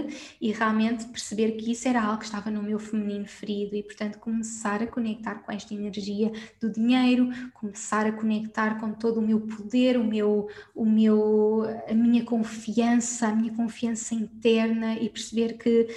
[0.41, 4.19] e realmente perceber que isso era algo que estava no meu feminino ferido e portanto
[4.19, 9.41] começar a conectar com esta energia do dinheiro, começar a conectar com todo o meu
[9.41, 15.89] poder, o meu o meu a minha confiança, a minha confiança interna e perceber que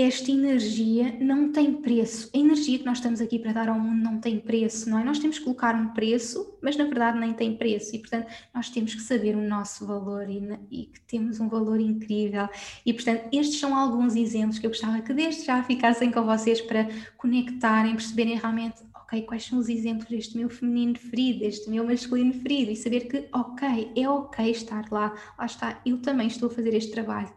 [0.00, 2.30] esta energia não tem preço.
[2.32, 5.02] A energia que nós estamos aqui para dar ao mundo não tem preço, não é?
[5.02, 7.96] Nós temos que colocar um preço, mas na verdade nem tem preço.
[7.96, 11.80] E, portanto, nós temos que saber o nosso valor e, e que temos um valor
[11.80, 12.48] incrível.
[12.86, 16.60] E, portanto, estes são alguns exemplos que eu gostava que desde já ficassem com vocês
[16.60, 21.84] para conectarem, perceberem realmente, ok, quais são os exemplos deste meu feminino ferido, deste meu
[21.84, 26.48] masculino ferido e saber que, ok, é ok estar lá, lá está, eu também estou
[26.48, 27.36] a fazer este trabalho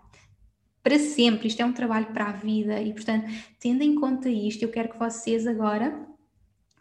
[0.84, 4.64] para sempre, isto é um trabalho para a vida e, portanto, tendo em conta isto,
[4.64, 6.08] eu quero que vocês agora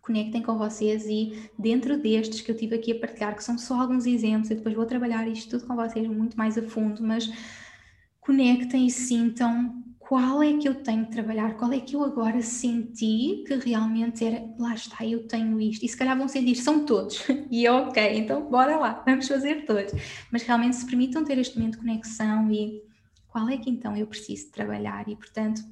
[0.00, 3.80] conectem com vocês e dentro destes que eu tive aqui a partilhar, que são só
[3.80, 7.30] alguns exemplos, eu depois vou trabalhar isto tudo com vocês muito mais a fundo, mas
[8.20, 12.42] conectem e sintam qual é que eu tenho de trabalhar, qual é que eu agora
[12.42, 16.84] senti que realmente era, lá está, eu tenho isto, e se calhar vão sentir, são
[16.84, 19.92] todos, e é ok, então bora lá, vamos fazer todos,
[20.32, 22.82] mas realmente se permitam ter este momento de conexão e
[23.30, 25.08] qual é que então eu preciso trabalhar?
[25.08, 25.62] E, portanto,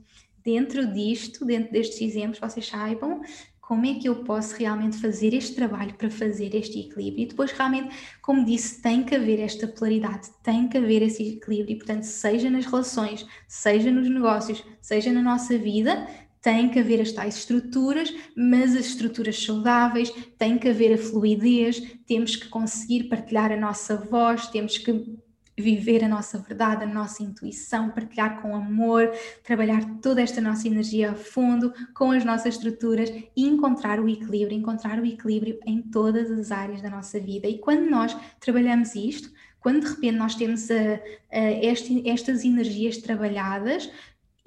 [0.43, 3.21] dentro disto, dentro destes exemplos, vocês saibam
[3.61, 7.25] como é que eu posso realmente fazer este trabalho para fazer este equilíbrio.
[7.25, 11.75] E depois, realmente, como disse, tem que haver esta polaridade, tem que haver esse equilíbrio.
[11.75, 16.09] E, portanto, seja nas relações, seja nos negócios, seja na nossa vida,
[16.41, 21.83] tem que haver as tais estruturas, mas as estruturas saudáveis, tem que haver a fluidez,
[22.07, 25.18] temos que conseguir partilhar a nossa voz, temos que
[25.61, 29.11] viver a nossa verdade, a nossa intuição, partilhar com amor,
[29.43, 34.57] trabalhar toda esta nossa energia a fundo com as nossas estruturas e encontrar o equilíbrio,
[34.57, 37.49] encontrar o equilíbrio em todas as áreas da nossa vida.
[37.49, 41.01] E quando nós trabalhamos isto, quando de repente nós temos a,
[41.33, 43.91] a este, estas energias trabalhadas,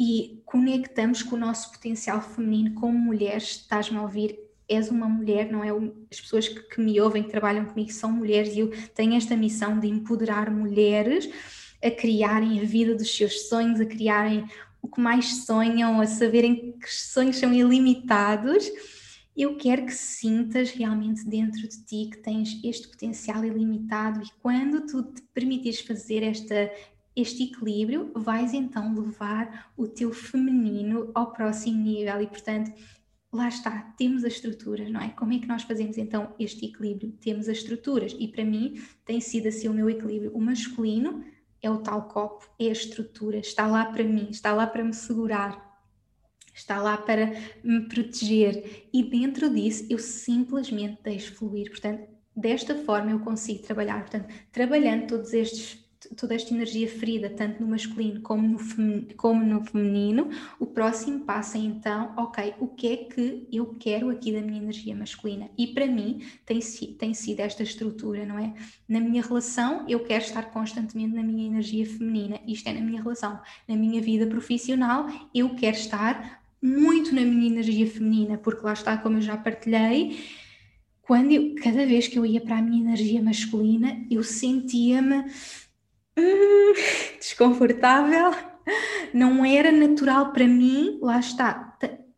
[0.03, 4.35] e conectamos com o nosso potencial feminino como mulheres, estás-me a ouvir,
[4.71, 5.69] és uma mulher, não é?
[6.09, 9.35] As pessoas que, que me ouvem, que trabalham comigo, são mulheres e eu tenho esta
[9.35, 11.29] missão de empoderar mulheres
[11.83, 14.45] a criarem a vida dos seus sonhos, a criarem
[14.81, 18.69] o que mais sonham, a saberem que os sonhos são ilimitados.
[19.35, 24.85] Eu quero que sintas realmente dentro de ti que tens este potencial ilimitado e quando
[24.85, 26.71] tu te permitires fazer esta,
[27.15, 32.71] este equilíbrio, vais então levar o teu feminino ao próximo nível e, portanto,
[33.31, 35.09] lá está, temos as estruturas, não é?
[35.09, 37.13] Como é que nós fazemos então este equilíbrio?
[37.21, 40.31] Temos as estruturas e para mim tem sido assim o meu equilíbrio.
[40.35, 41.23] O masculino
[41.61, 44.93] é o tal copo, é a estrutura, está lá para mim, está lá para me
[44.93, 45.79] segurar,
[46.53, 47.31] está lá para
[47.63, 51.69] me proteger e dentro disso eu simplesmente deixo fluir.
[51.69, 54.01] Portanto, desta forma eu consigo trabalhar.
[54.01, 55.79] Portanto, trabalhando todos estes
[56.15, 61.21] toda esta energia ferida, tanto no masculino como no, feminino, como no feminino, o próximo
[61.21, 65.49] passo é então, ok, o que é que eu quero aqui da minha energia masculina?
[65.57, 66.59] E para mim tem,
[66.97, 68.53] tem sido esta estrutura, não é?
[68.87, 73.01] Na minha relação, eu quero estar constantemente na minha energia feminina, isto é na minha
[73.01, 73.39] relação.
[73.67, 78.97] Na minha vida profissional, eu quero estar muito na minha energia feminina, porque lá está,
[78.97, 80.19] como eu já partilhei,
[81.01, 85.25] quando eu, cada vez que eu ia para a minha energia masculina, eu sentia-me
[87.19, 88.31] desconfortável,
[89.13, 91.77] não era natural para mim, lá está,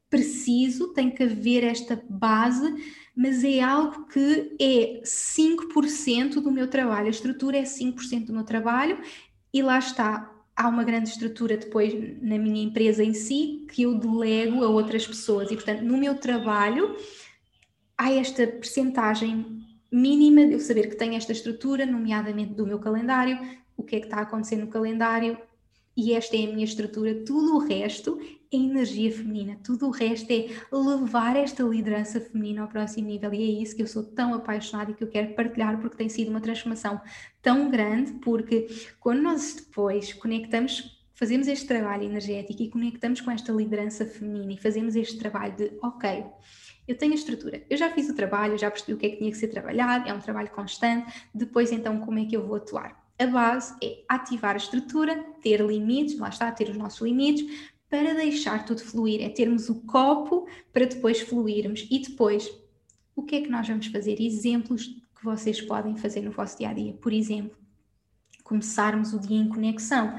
[0.10, 2.72] preciso, tem que haver esta base,
[3.16, 8.44] mas é algo que é 5% do meu trabalho, a estrutura é 5% do meu
[8.44, 9.00] trabalho
[9.52, 13.96] e lá está, há uma grande estrutura depois na minha empresa em si que eu
[13.98, 15.50] delego a outras pessoas.
[15.52, 16.96] E portanto no meu trabalho
[17.98, 23.40] há esta percentagem mínima de eu saber que tenho esta estrutura, nomeadamente do meu calendário,
[23.78, 25.38] o que é que está a acontecer no calendário,
[25.96, 28.20] e esta é a minha estrutura, tudo o resto
[28.52, 33.34] é energia feminina, tudo o resto é levar esta liderança feminina ao próximo nível.
[33.34, 36.10] E é isso que eu sou tão apaixonada e que eu quero partilhar porque tem
[36.10, 37.00] sido uma transformação
[37.42, 38.68] tão grande, porque
[39.00, 44.58] quando nós depois conectamos fazemos este trabalho energético e conectamos com esta liderança feminina e
[44.58, 46.26] fazemos este trabalho de, ok,
[46.88, 49.18] eu tenho a estrutura, eu já fiz o trabalho, já percebi o que é que
[49.18, 52.58] tinha que ser trabalhado, é um trabalho constante, depois então como é que eu vou
[52.58, 53.03] atuar?
[53.20, 57.46] A base é ativar a estrutura, ter limites, lá está, ter os nossos limites,
[57.90, 61.88] para deixar tudo fluir, é termos o copo para depois fluirmos.
[61.92, 62.52] E depois,
[63.16, 64.20] o que é que nós vamos fazer?
[64.20, 66.94] Exemplos que vocês podem fazer no vosso dia a dia.
[66.94, 67.56] Por exemplo,
[68.44, 70.18] começarmos o dia em conexão.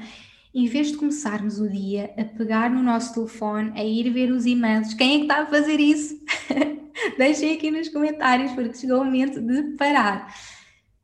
[0.53, 4.45] Em vez de começarmos o dia a pegar no nosso telefone, a ir ver os
[4.45, 6.17] e-mails, quem é que está a fazer isso?
[7.17, 10.33] Deixem aqui nos comentários, porque chegou o momento de parar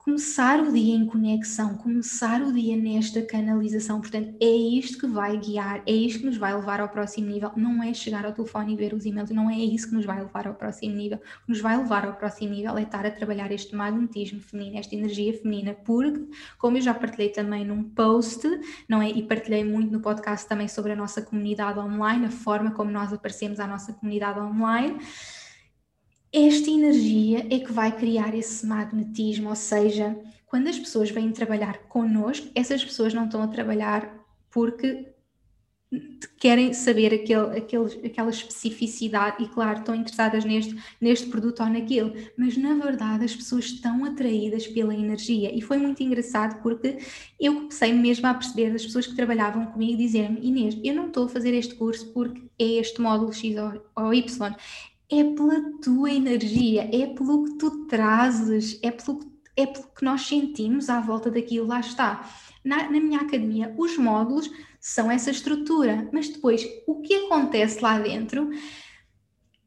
[0.03, 4.01] começar o dia em conexão, começar o dia nesta canalização.
[4.01, 7.51] Portanto, é isto que vai guiar, é isto que nos vai levar ao próximo nível.
[7.55, 10.19] Não é chegar ao telefone e ver os e-mails, não é isso que nos vai
[10.19, 11.19] levar ao próximo nível.
[11.19, 14.79] O que nos vai levar ao próximo nível é estar a trabalhar este magnetismo feminino,
[14.79, 16.27] esta energia feminina, porque,
[16.57, 18.47] como eu já partilhei também num post,
[18.89, 19.09] não é?
[19.09, 23.13] E partilhei muito no podcast também sobre a nossa comunidade online, a forma como nós
[23.13, 24.97] aparecemos à nossa comunidade online
[26.33, 31.79] esta energia é que vai criar esse magnetismo, ou seja, quando as pessoas vêm trabalhar
[31.89, 35.11] connosco, essas pessoas não estão a trabalhar porque
[36.39, 42.13] querem saber aquele, aquele, aquela especificidade e, claro, estão interessadas neste, neste produto ou naquilo,
[42.37, 45.53] mas na verdade as pessoas estão atraídas pela energia.
[45.53, 46.97] E foi muito engraçado porque
[47.39, 51.25] eu comecei mesmo a perceber das pessoas que trabalhavam comigo dizer-me Inês, eu não estou
[51.25, 54.55] a fazer este curso porque é este módulo X ou, ou Y,
[55.11, 59.19] é pela tua energia, é pelo que tu trazes, é pelo,
[59.57, 62.27] é pelo que nós sentimos à volta daquilo, lá está.
[62.63, 64.49] Na, na, minha academia, os módulos
[64.79, 68.49] são essa estrutura, mas depois o que acontece lá dentro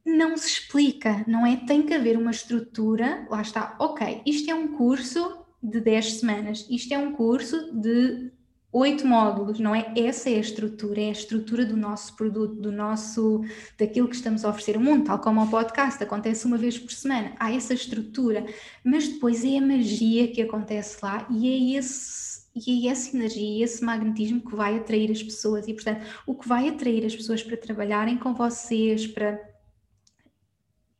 [0.05, 1.57] não se explica, não é?
[1.57, 6.67] Tem que haver uma estrutura, lá está, ok, isto é um curso de 10 semanas,
[6.71, 8.31] isto é um curso de
[8.75, 9.93] oito módulos, não é?
[9.97, 13.43] Essa é a estrutura, é a estrutura do nosso produto, do nosso,
[13.79, 16.91] daquilo que estamos a oferecer ao mundo, tal como o podcast, acontece uma vez por
[16.91, 17.33] semana.
[17.39, 18.45] Há essa estrutura,
[18.85, 23.64] mas depois é a magia que acontece lá e é esse e é essa energia,
[23.64, 27.43] esse magnetismo que vai atrair as pessoas e, portanto, o que vai atrair as pessoas
[27.43, 29.41] para trabalharem com vocês, para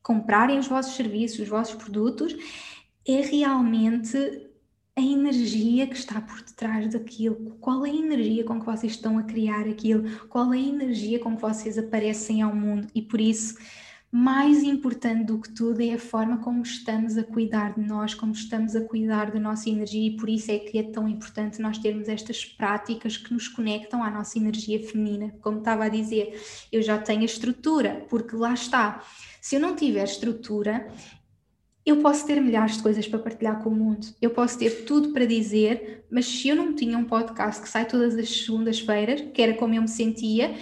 [0.03, 2.35] comprarem os vossos serviços, os vossos produtos,
[3.07, 4.44] é realmente
[4.97, 9.17] a energia que está por detrás daquilo, qual é a energia com que vocês estão
[9.17, 13.19] a criar aquilo, qual é a energia com que vocês aparecem ao mundo e por
[13.19, 13.55] isso
[14.09, 18.31] mais importante do que tudo é a forma como estamos a cuidar de nós, como
[18.31, 21.77] estamos a cuidar da nossa energia e por isso é que é tão importante nós
[21.77, 25.35] termos estas práticas que nos conectam à nossa energia feminina.
[25.41, 26.41] Como estava a dizer,
[26.71, 29.03] eu já tenho a estrutura, porque lá está.
[29.41, 30.87] Se eu não tiver estrutura,
[31.85, 35.09] eu posso ter milhares de coisas para partilhar com o mundo, eu posso ter tudo
[35.09, 39.41] para dizer, mas se eu não tinha um podcast que sai todas as segundas-feiras, que
[39.41, 40.55] era como eu me sentia,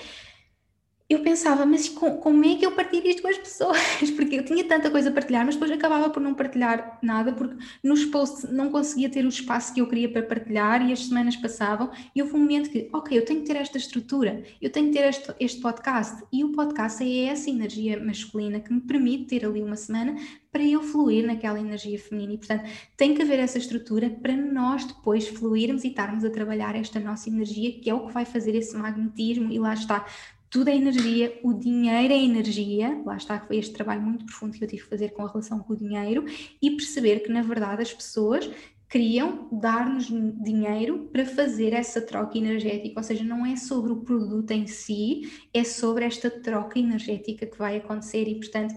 [1.14, 3.78] eu pensava, mas como é que eu partilho isto com as pessoas?
[4.16, 7.55] Porque eu tinha tanta coisa a partilhar, mas depois acabava por não partilhar nada, porque
[7.84, 11.36] nos posts não conseguia ter o espaço que eu queria para partilhar e as semanas
[11.36, 14.88] passavam e houve um momento que, ok, eu tenho que ter esta estrutura, eu tenho
[14.88, 19.26] que ter este, este podcast e o podcast é essa energia masculina que me permite
[19.26, 20.16] ter ali uma semana
[20.53, 24.86] para eu fluir naquela energia feminina e, portanto, tem que haver essa estrutura para nós
[24.86, 28.55] depois fluirmos e estarmos a trabalhar esta nossa energia, que é o que vai fazer
[28.55, 30.05] esse magnetismo e lá está,
[30.54, 34.64] tudo é energia, o dinheiro é energia, lá está, foi este trabalho muito profundo que
[34.64, 36.26] eu tive que fazer com a relação com o dinheiro
[36.62, 38.47] e perceber que, na verdade, as pessoas
[38.88, 40.06] queriam dar-nos
[40.43, 45.24] dinheiro para fazer essa troca energética, ou seja, não é sobre o produto em si,
[45.51, 48.76] é sobre esta troca energética que vai acontecer e, portanto,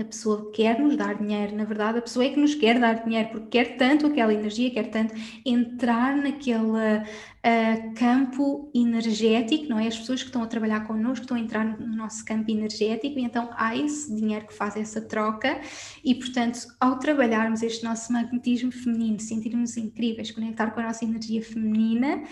[0.00, 3.04] a pessoa quer nos dar dinheiro, na verdade, a pessoa é que nos quer dar
[3.04, 9.88] dinheiro, porque quer tanto aquela energia, quer tanto entrar naquele uh, campo energético, não é?
[9.88, 13.24] As pessoas que estão a trabalhar connosco estão a entrar no nosso campo energético, e
[13.24, 15.60] então há esse dinheiro que faz essa troca,
[16.04, 21.42] e portanto, ao trabalharmos este nosso magnetismo feminino, sentirmos incríveis, conectar com a nossa energia
[21.42, 22.22] feminina,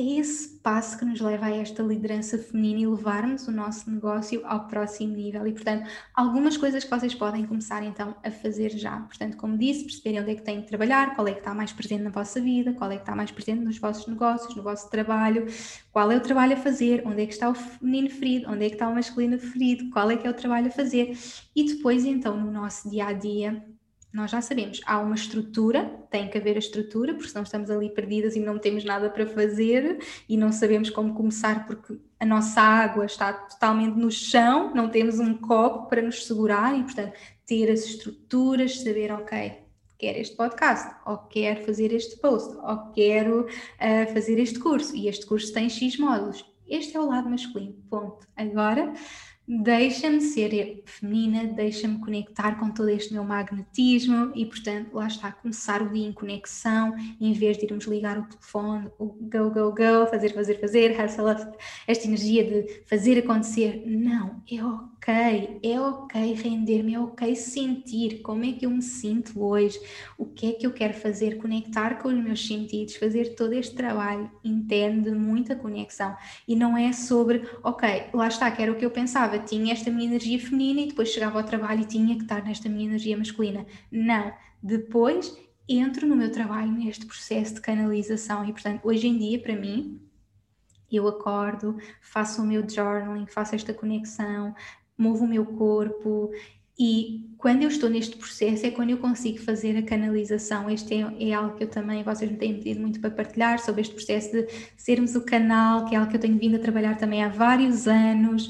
[0.00, 4.40] é esse passo que nos leva a esta liderança feminina e levarmos o nosso negócio
[4.46, 5.46] ao próximo nível.
[5.46, 9.00] E, portanto, algumas coisas que vocês podem começar então a fazer já.
[9.00, 11.72] Portanto, como disse, perceberem onde é que têm que trabalhar, qual é que está mais
[11.72, 14.88] presente na vossa vida, qual é que está mais presente nos vossos negócios, no vosso
[14.90, 15.46] trabalho,
[15.92, 18.68] qual é o trabalho a fazer, onde é que está o feminino ferido, onde é
[18.68, 21.16] que está o masculino ferido, qual é que é o trabalho a fazer.
[21.54, 23.62] E depois, então, no nosso dia a dia,
[24.12, 27.88] nós já sabemos, há uma estrutura, tem que haver a estrutura, porque senão estamos ali
[27.90, 29.98] perdidas e não temos nada para fazer
[30.28, 35.20] e não sabemos como começar porque a nossa água está totalmente no chão, não temos
[35.20, 37.12] um copo para nos segurar e, portanto,
[37.46, 39.52] ter as estruturas, saber, ok,
[39.96, 45.08] quero este podcast, ou quero fazer este post, ou quero uh, fazer este curso, e
[45.08, 46.44] este curso tem X módulos.
[46.66, 48.26] Este é o lado masculino, ponto.
[48.36, 48.92] Agora
[49.50, 55.82] deixa-me ser feminina, deixa-me conectar com todo este meu magnetismo e, portanto, lá está, começar
[55.82, 60.06] o dia em conexão, em vez de irmos ligar o telefone, o go, go, go,
[60.08, 60.96] fazer, fazer, fazer,
[61.86, 63.82] esta energia de fazer acontecer.
[63.86, 69.42] Não, é ok, é ok render-me, é ok sentir como é que eu me sinto
[69.42, 69.80] hoje,
[70.18, 73.74] o que é que eu quero fazer, conectar com os meus sentidos, fazer todo este
[73.74, 78.76] trabalho interno de muita conexão e não é sobre, ok, lá está, que era o
[78.76, 82.14] que eu pensava tinha esta minha energia feminina e depois chegava ao trabalho e tinha
[82.16, 83.66] que estar nesta minha energia masculina.
[83.90, 84.32] Não,
[84.62, 85.36] depois
[85.68, 90.00] entro no meu trabalho neste processo de canalização e, portanto, hoje em dia, para mim,
[90.90, 94.54] eu acordo, faço o meu journaling, faço esta conexão,
[95.02, 96.30] movo o meu corpo
[96.78, 100.70] e quando eu estou neste processo é quando eu consigo fazer a canalização.
[100.70, 103.82] Este é, é, algo que eu também, vocês me têm pedido muito para partilhar sobre
[103.82, 104.46] este processo de
[104.76, 107.86] sermos o canal, que é algo que eu tenho vindo a trabalhar também há vários
[107.86, 108.48] anos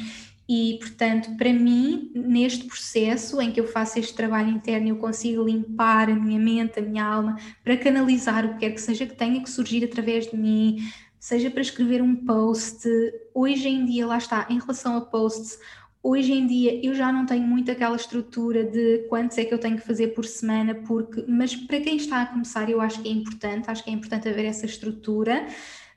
[0.52, 5.44] e, portanto, para mim, neste processo em que eu faço este trabalho interno, eu consigo
[5.44, 9.14] limpar a minha mente, a minha alma, para canalizar o que quer que seja que
[9.14, 10.78] tenha que surgir através de mim,
[11.20, 12.84] seja para escrever um post.
[13.32, 15.56] Hoje em dia, lá está, em relação a posts,
[16.02, 19.58] hoje em dia eu já não tenho muito aquela estrutura de quantos é que eu
[19.58, 23.08] tenho que fazer por semana, porque, mas para quem está a começar, eu acho que
[23.08, 25.46] é importante, acho que é importante haver essa estrutura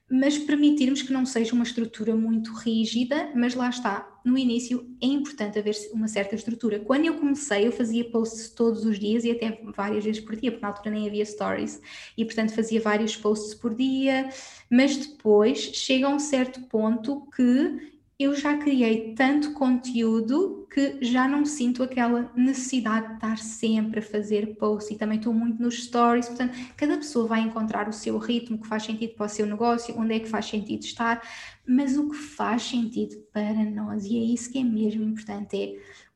[0.10, 5.08] mas permitirmos que não seja uma estrutura muito rígida, mas lá está, no início é
[5.08, 6.80] importante haver uma certa estrutura.
[6.80, 10.52] Quando eu comecei, eu fazia posts todos os dias e até várias vezes por dia,
[10.52, 11.82] porque na altura nem havia stories,
[12.16, 14.30] e portanto fazia vários posts por dia,
[14.70, 17.93] mas depois chega a um certo ponto que
[18.24, 24.04] eu já criei tanto conteúdo que já não sinto aquela necessidade de estar sempre a
[24.04, 28.18] fazer posts e também estou muito nos stories, portanto, cada pessoa vai encontrar o seu
[28.18, 31.22] ritmo que faz sentido para o seu negócio, onde é que faz sentido estar,
[31.68, 35.76] mas o que faz sentido para nós, e é isso que é mesmo importante, é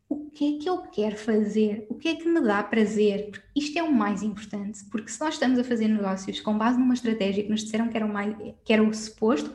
[0.10, 3.46] o que é que eu quero fazer, o que é que me dá prazer, porque
[3.56, 6.94] isto é o mais importante, porque se nós estamos a fazer negócios com base numa
[6.94, 9.54] estratégia que nos disseram que era o, mais, que era o suposto,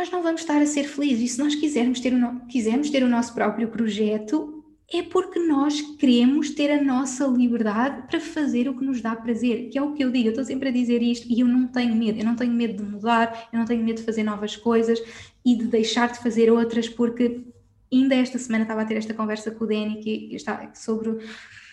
[0.00, 1.22] nós não vamos estar a ser felizes.
[1.22, 5.80] E se nós quisermos ter, o, quisermos ter o nosso próprio projeto, é porque nós
[5.98, 9.92] queremos ter a nossa liberdade para fazer o que nos dá prazer, que é o
[9.92, 12.24] que eu digo, eu estou sempre a dizer isto e eu não tenho medo, eu
[12.24, 15.00] não tenho medo de mudar, eu não tenho medo de fazer novas coisas
[15.44, 17.42] e de deixar de fazer outras, porque
[17.92, 21.18] ainda esta semana estava a ter esta conversa com o Danny que está sobre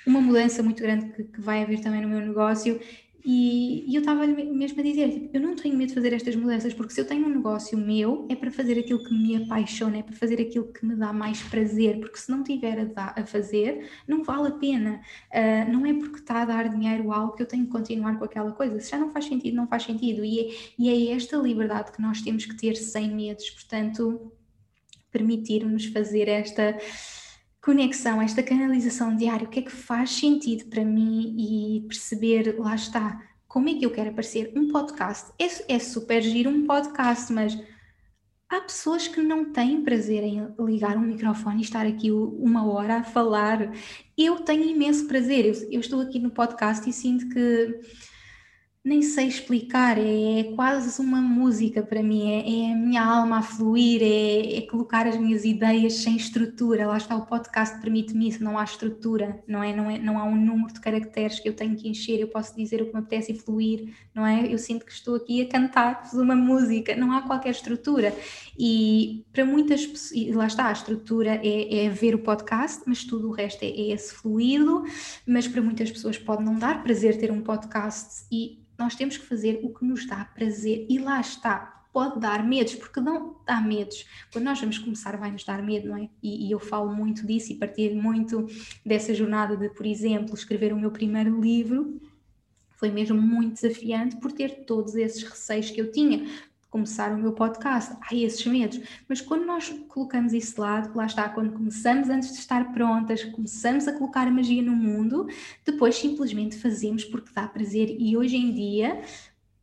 [0.06, 2.80] uma mudança muito grande que, que vai haver também no meu negócio
[3.26, 6.36] e, e eu estava mesmo a dizer, tipo, eu não tenho medo de fazer estas
[6.36, 9.98] mudanças, porque se eu tenho um negócio meu, é para fazer aquilo que me apaixona,
[9.98, 13.14] é para fazer aquilo que me dá mais prazer, porque se não tiver a, dar,
[13.18, 15.02] a fazer, não vale a pena.
[15.32, 18.26] Uh, não é porque está a dar dinheiro algo que eu tenho que continuar com
[18.26, 18.80] aquela coisa.
[18.80, 20.24] Se já não faz sentido, não faz sentido.
[20.24, 24.32] E é, e é esta liberdade que nós temos que ter sem medos, portanto,
[25.12, 26.78] permitir-nos fazer esta
[27.68, 32.74] conexão, esta canalização diária, o que é que faz sentido para mim e perceber, lá
[32.74, 34.54] está, como é que eu quero aparecer.
[34.56, 37.62] Um podcast é, é super giro um podcast, mas
[38.48, 43.00] há pessoas que não têm prazer em ligar um microfone e estar aqui uma hora
[43.00, 43.74] a falar.
[44.18, 47.82] Eu tenho imenso prazer, eu, eu estou aqui no podcast e sinto que
[48.88, 53.40] nem sei explicar, é, é, quase uma música para mim, é, é, a minha alma
[53.40, 56.88] a fluir, é, é, colocar as minhas ideias sem estrutura.
[56.88, 59.76] Lá está, o podcast permite-me isso, não há estrutura, não é?
[59.76, 60.00] não é?
[60.00, 62.86] Não há um número de caracteres que eu tenho que encher, eu posso dizer o
[62.86, 64.48] que me apetece e fluir, não é?
[64.52, 68.16] Eu sinto que estou aqui a cantar uma música, não há qualquer estrutura.
[68.58, 73.28] E para muitas pessoas, lá está, a estrutura é, é ver o podcast, mas tudo
[73.28, 74.86] o resto é, é esse fluido,
[75.28, 79.26] mas para muitas pessoas pode não dar prazer ter um podcast e nós temos que
[79.26, 81.76] fazer o que nos dá prazer e lá está.
[81.92, 84.06] Pode dar medos, porque não dá medos.
[84.32, 86.10] Quando nós vamos começar, vai nos dar medo, não é?
[86.22, 88.46] E, e eu falo muito disso e partilho muito
[88.86, 92.00] dessa jornada de, por exemplo, escrever o meu primeiro livro.
[92.70, 96.28] Foi mesmo muito desafiante por ter todos esses receios que eu tinha
[96.78, 101.08] começar o meu podcast, há esses medos, mas quando nós colocamos isso de lado, lá
[101.08, 105.28] está, quando começamos antes de estar prontas, começamos a colocar a magia no mundo,
[105.66, 107.96] depois simplesmente fazemos porque dá prazer.
[108.00, 109.02] E hoje em dia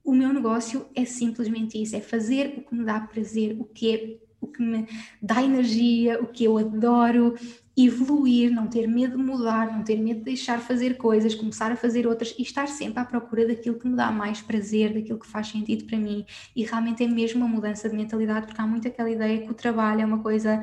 [0.03, 3.95] o meu negócio é simplesmente isso, é fazer o que me dá prazer, o que
[3.95, 4.87] é o que me
[5.23, 7.35] dá energia, o que eu adoro
[7.77, 11.77] evoluir, não ter medo de mudar, não ter medo de deixar fazer coisas, começar a
[11.77, 15.27] fazer outras e estar sempre à procura daquilo que me dá mais prazer, daquilo que
[15.27, 16.25] faz sentido para mim.
[16.55, 19.55] E realmente é mesmo uma mudança de mentalidade, porque há muito aquela ideia que o
[19.55, 20.61] trabalho é uma coisa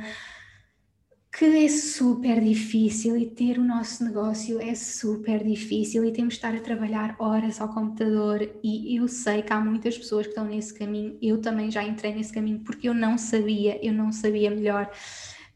[1.37, 6.39] que é super difícil e ter o nosso negócio é super difícil e temos de
[6.39, 8.47] estar a trabalhar horas ao computador.
[8.61, 12.13] E eu sei que há muitas pessoas que estão nesse caminho, eu também já entrei
[12.13, 14.91] nesse caminho porque eu não sabia, eu não sabia melhor,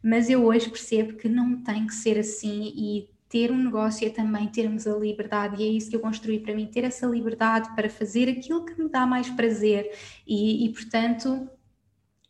[0.05, 4.11] mas eu hoje percebo que não tem que ser assim e ter um negócio é
[4.11, 5.59] também termos a liberdade.
[5.59, 8.79] E é isso que eu construí para mim, ter essa liberdade para fazer aquilo que
[8.79, 9.91] me dá mais prazer.
[10.27, 11.49] E, e portanto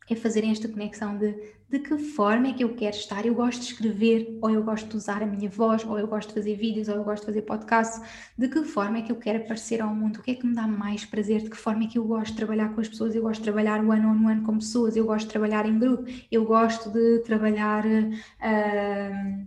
[0.10, 1.36] é fazerem esta conexão de
[1.76, 3.26] de que forma é que eu quero estar.
[3.26, 6.30] Eu gosto de escrever, ou eu gosto de usar a minha voz, ou eu gosto
[6.30, 8.02] de fazer vídeos, ou eu gosto de fazer podcasts.
[8.38, 10.20] De que forma é que eu quero aparecer ao mundo?
[10.20, 11.42] O que é que me dá mais prazer?
[11.42, 13.14] De que forma é que eu gosto de trabalhar com as pessoas?
[13.14, 16.06] Eu gosto de trabalhar one on one com pessoas, eu gosto de trabalhar em grupo,
[16.32, 17.86] eu gosto de trabalhar.
[17.86, 19.46] Uh,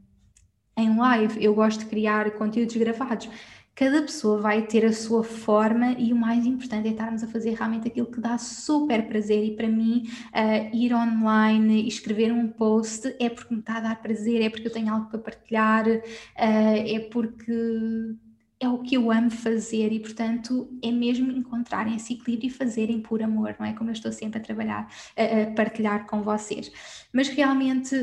[0.77, 3.29] em live, eu gosto de criar conteúdos gravados
[3.79, 7.55] cada pessoa vai ter a sua forma e o mais importante é estarmos a fazer
[7.55, 9.45] realmente aquilo que dá super prazer.
[9.45, 10.03] E para mim
[10.35, 14.51] uh, ir online e escrever um post é porque me está a dar prazer, é
[14.51, 16.03] porque eu tenho algo para partilhar, uh,
[16.37, 17.53] é porque
[18.61, 23.01] é o que eu amo fazer e, portanto, é mesmo encontrarem esse equilíbrio e fazerem
[23.01, 23.73] por amor, não é?
[23.73, 26.73] Como eu estou sempre a trabalhar, a, partilhar com vocês.
[27.13, 27.95] Mas realmente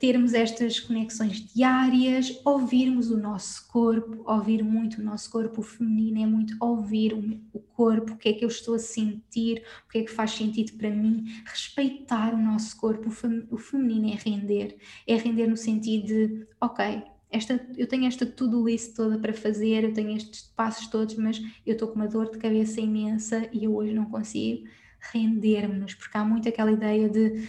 [0.00, 6.26] termos estas conexões diárias, ouvirmos o nosso corpo, ouvir muito o nosso corpo, feminino é
[6.26, 10.02] muito ouvir o corpo, o que é que eu estou a sentir, o que é
[10.02, 13.10] que faz sentido para mim, respeitar o nosso corpo,
[13.50, 14.76] o feminino é render,
[15.06, 17.02] é render no sentido de, ok,
[17.32, 21.40] esta, eu tenho esta to-do list toda para fazer, eu tenho estes passos todos, mas
[21.66, 24.68] eu estou com uma dor de cabeça imensa e eu hoje não consigo
[25.12, 27.48] render-me-nos, porque há muito aquela ideia de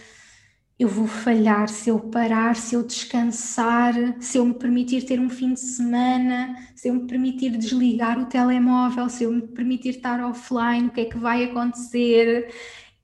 [0.76, 5.30] eu vou falhar se eu parar, se eu descansar, se eu me permitir ter um
[5.30, 10.20] fim de semana, se eu me permitir desligar o telemóvel, se eu me permitir estar
[10.24, 12.52] offline, o que é que vai acontecer?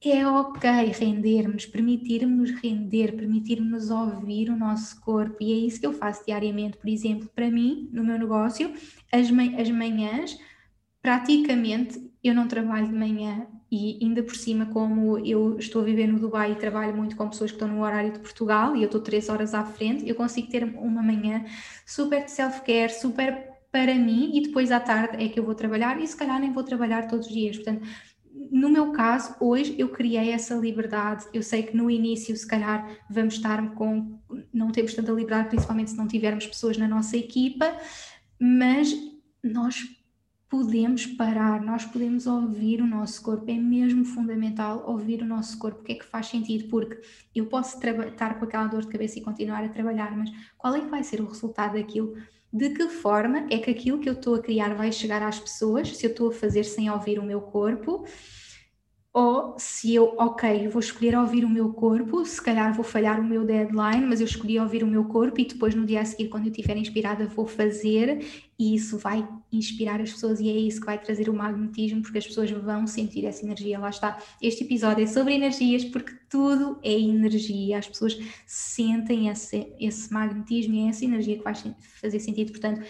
[0.09, 5.93] É ok rendermos, permitirmos render, permitirmos ouvir o nosso corpo, e é isso que eu
[5.93, 6.79] faço diariamente.
[6.79, 8.73] Por exemplo, para mim, no meu negócio,
[9.13, 9.29] as,
[9.59, 10.39] as manhãs,
[11.03, 16.07] praticamente eu não trabalho de manhã e ainda por cima, como eu estou a viver
[16.07, 18.87] no Dubai e trabalho muito com pessoas que estão no horário de Portugal e eu
[18.87, 21.45] estou três horas à frente, eu consigo ter uma manhã
[21.87, 26.01] super de self-care, super para mim e depois à tarde é que eu vou trabalhar
[26.01, 27.57] e se calhar nem vou trabalhar todos os dias.
[27.57, 27.87] Portanto,
[28.51, 31.27] no meu caso, hoje eu criei essa liberdade.
[31.33, 34.19] Eu sei que no início, se calhar, vamos estar com.
[34.53, 37.77] não temos tanta liberdade, principalmente se não tivermos pessoas na nossa equipa,
[38.41, 38.95] mas
[39.43, 39.83] nós
[40.49, 43.49] podemos parar, nós podemos ouvir o nosso corpo.
[43.49, 47.01] É mesmo fundamental ouvir o nosso corpo, o que é que faz sentido, porque
[47.35, 50.81] eu posso estar com aquela dor de cabeça e continuar a trabalhar, mas qual é
[50.81, 52.17] que vai ser o resultado daquilo?
[52.53, 55.97] de que forma é que aquilo que eu estou a criar vai chegar às pessoas,
[55.97, 58.05] se eu estou a fazer sem ouvir o meu corpo,
[59.13, 63.25] ou se eu, ok, vou escolher ouvir o meu corpo, se calhar vou falhar o
[63.25, 66.29] meu deadline, mas eu escolhi ouvir o meu corpo e depois no dia a seguir,
[66.29, 68.25] quando eu estiver inspirada, vou fazer
[68.57, 72.19] e isso vai inspirar as pessoas e é isso que vai trazer o magnetismo, porque
[72.19, 73.81] as pessoas vão sentir essa energia.
[73.81, 74.17] Lá está.
[74.41, 77.79] Este episódio é sobre energias, porque tudo é energia.
[77.79, 81.55] As pessoas sentem esse, esse magnetismo e é essa energia que vai
[82.01, 82.53] fazer sentido.
[82.53, 82.83] Portanto,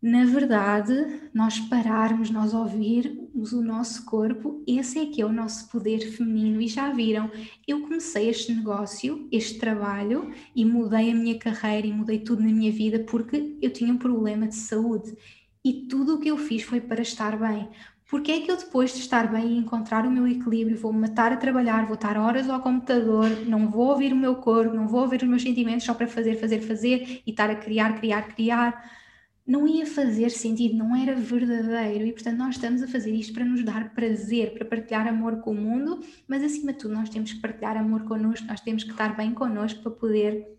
[0.00, 5.70] na verdade, nós pararmos, nós ouvirmos o nosso corpo, esse é que é o nosso
[5.70, 6.60] poder feminino.
[6.60, 7.30] E já viram,
[7.66, 12.52] eu comecei este negócio, este trabalho, e mudei a minha carreira e mudei tudo na
[12.52, 15.16] minha vida porque eu tinha um problema de saúde.
[15.64, 17.68] E tudo o que eu fiz foi para estar bem.
[18.08, 21.32] Porque é que eu depois de estar bem e encontrar o meu equilíbrio, vou matar
[21.32, 25.00] a trabalhar, vou estar horas ao computador, não vou ouvir o meu corpo, não vou
[25.00, 29.05] ouvir os meus sentimentos só para fazer, fazer, fazer e estar a criar, criar, criar
[29.46, 33.44] não ia fazer sentido, não era verdadeiro e portanto nós estamos a fazer isto para
[33.44, 37.32] nos dar prazer, para partilhar amor com o mundo, mas acima de tudo nós temos
[37.32, 40.55] que partilhar amor connosco, nós temos que estar bem connosco para poder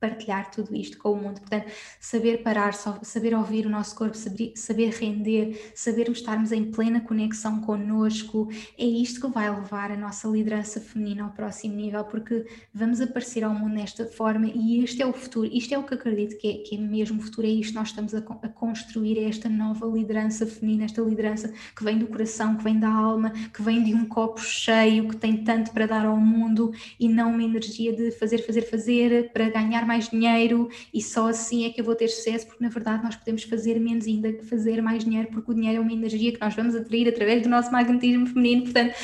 [0.00, 1.40] partilhar tudo isto com o mundo.
[1.40, 1.70] Portanto,
[2.00, 8.48] saber parar, saber ouvir o nosso corpo, saber, render, sabermos estarmos em plena conexão connosco,
[8.76, 13.44] é isto que vai levar a nossa liderança feminina ao próximo nível, porque vamos aparecer
[13.44, 16.48] ao mundo nesta forma e este é o futuro, isto é o que acredito que
[16.48, 19.48] é, que é mesmo o futuro, é isto nós estamos a, a construir, é esta
[19.48, 23.82] nova liderança feminina, esta liderança que vem do coração, que vem da alma, que vem
[23.82, 27.94] de um copo cheio, que tem tanto para dar ao mundo e não uma energia
[27.94, 31.96] de fazer, fazer, fazer para ganhar mais dinheiro e só assim é que eu vou
[31.96, 35.54] ter sucesso, porque na verdade nós podemos fazer menos ainda fazer mais dinheiro, porque o
[35.54, 38.94] dinheiro é uma energia que nós vamos atrair através do nosso magnetismo feminino, portanto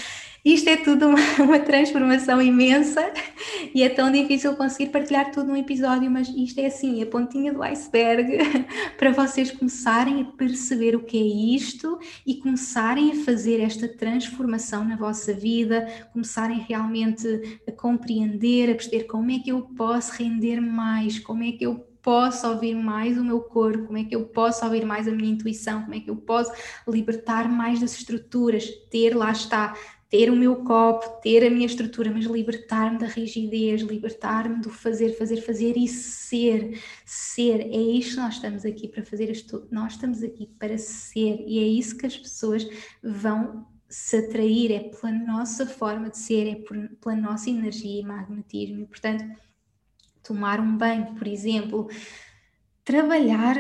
[0.45, 3.01] Isto é tudo uma, uma, transformação imensa
[3.75, 7.51] e é tão difícil conseguir partilhar tudo num episódio, mas isto é assim, a pontinha
[7.51, 8.37] do iceberg
[8.99, 14.85] para vocês começarem a perceber o que é isto e começarem a fazer esta transformação
[14.85, 17.27] na vossa vida, começarem realmente
[17.67, 21.95] a compreender, a perceber como é que eu posso render mais, como é que eu
[22.05, 25.31] posso ouvir mais o meu corpo, como é que eu posso ouvir mais a minha
[25.31, 26.53] intuição, como é que eu posso
[26.87, 29.75] libertar mais das estruturas, ter, lá está,
[30.09, 35.17] ter o meu copo, ter a minha estrutura, mas libertar-me da rigidez, libertar-me do fazer,
[35.17, 37.61] fazer, fazer e ser, ser.
[37.61, 39.33] É isto que nós estamos aqui para fazer,
[39.71, 42.67] nós estamos aqui para ser e é isso que as pessoas
[43.03, 48.05] vão se atrair, é pela nossa forma de ser, é por, pela nossa energia e
[48.05, 48.81] magnetismo.
[48.81, 49.25] E, portanto,
[50.23, 51.89] tomar um banho, por exemplo,
[52.85, 53.57] trabalhar,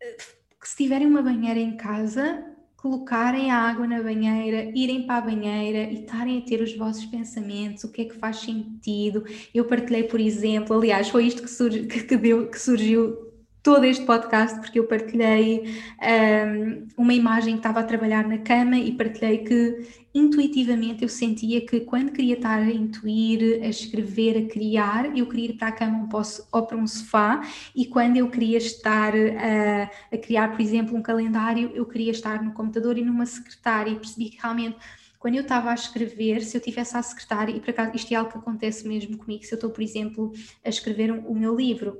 [0.00, 0.16] eh,
[0.62, 2.47] se tiverem uma banheira em casa,
[2.88, 7.04] colocarem a água na banheira, irem para a banheira e estarem a ter os vossos
[7.04, 9.24] pensamentos, o que é que faz sentido.
[9.54, 13.27] Eu partilhei, por exemplo, aliás, foi isto que, que, deu, que surgiu
[13.62, 15.64] todo este podcast porque eu partilhei
[16.02, 21.60] um, uma imagem que estava a trabalhar na cama e partilhei que intuitivamente eu sentia
[21.66, 25.72] que quando queria estar a intuir, a escrever, a criar, eu queria ir para a
[25.72, 26.08] cama
[26.52, 27.42] ou para um sofá
[27.74, 32.42] e quando eu queria estar a, a criar, por exemplo, um calendário, eu queria estar
[32.42, 34.76] no computador e numa secretária e percebi que realmente
[35.18, 38.14] quando eu estava a escrever, se eu tivesse a secretária, e por acaso isto é
[38.14, 40.32] algo que acontece mesmo comigo, se eu estou, por exemplo,
[40.64, 41.98] a escrever um, o meu livro,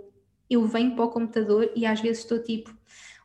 [0.49, 2.77] eu venho para o computador e às vezes estou tipo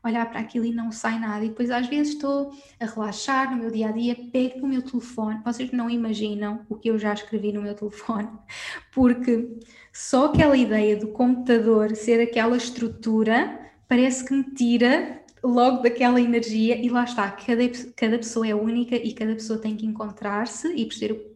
[0.03, 1.45] olhar para aquilo e não sai nada.
[1.45, 4.81] E depois às vezes estou a relaxar no meu dia a dia, pego no meu
[4.81, 5.39] telefone.
[5.45, 8.27] Vocês não imaginam o que eu já escrevi no meu telefone,
[8.93, 9.57] porque
[9.91, 16.75] só aquela ideia do computador ser aquela estrutura parece que me tira logo daquela energia
[16.77, 17.63] e lá está, cada,
[17.95, 21.32] cada pessoa é única e cada pessoa tem que encontrar-se e perceber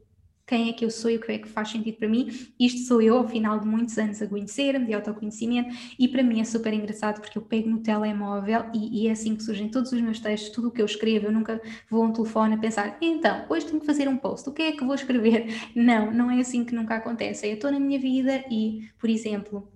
[0.48, 2.30] quem é que eu sou e o que é que faz sentido para mim.
[2.58, 6.40] Isto sou eu ao final de muitos anos a conhecer-me, de autoconhecimento, e para mim
[6.40, 9.92] é super engraçado porque eu pego no telemóvel e, e, é assim que surgem todos
[9.92, 11.28] os meus textos, tudo o que eu escrevo.
[11.28, 14.50] Eu nunca vou a um telefone a pensar, então, hoje tenho que fazer um post,
[14.50, 15.48] o que é que vou escrever?
[15.76, 17.48] Não, não é assim que nunca acontece.
[17.48, 19.68] Eu estou na minha vida e, por exemplo,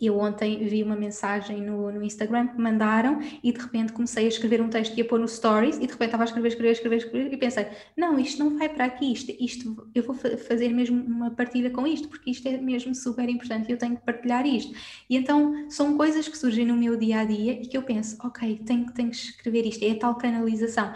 [0.00, 4.26] eu ontem vi uma mensagem no, no Instagram que me mandaram e de repente comecei
[4.26, 6.48] a escrever um texto que ia pôr no Stories e de repente estava a escrever,
[6.48, 7.66] escrever, escrever, escrever e pensei,
[7.96, 11.86] não, isto não vai para aqui, isto, isto eu vou fazer mesmo uma partilha com
[11.86, 14.76] isto, porque isto é mesmo super importante e eu tenho que partilhar isto.
[15.08, 18.18] E então são coisas que surgem no meu dia a dia e que eu penso,
[18.22, 20.92] ok, tenho, tenho que escrever isto, é a tal canalização.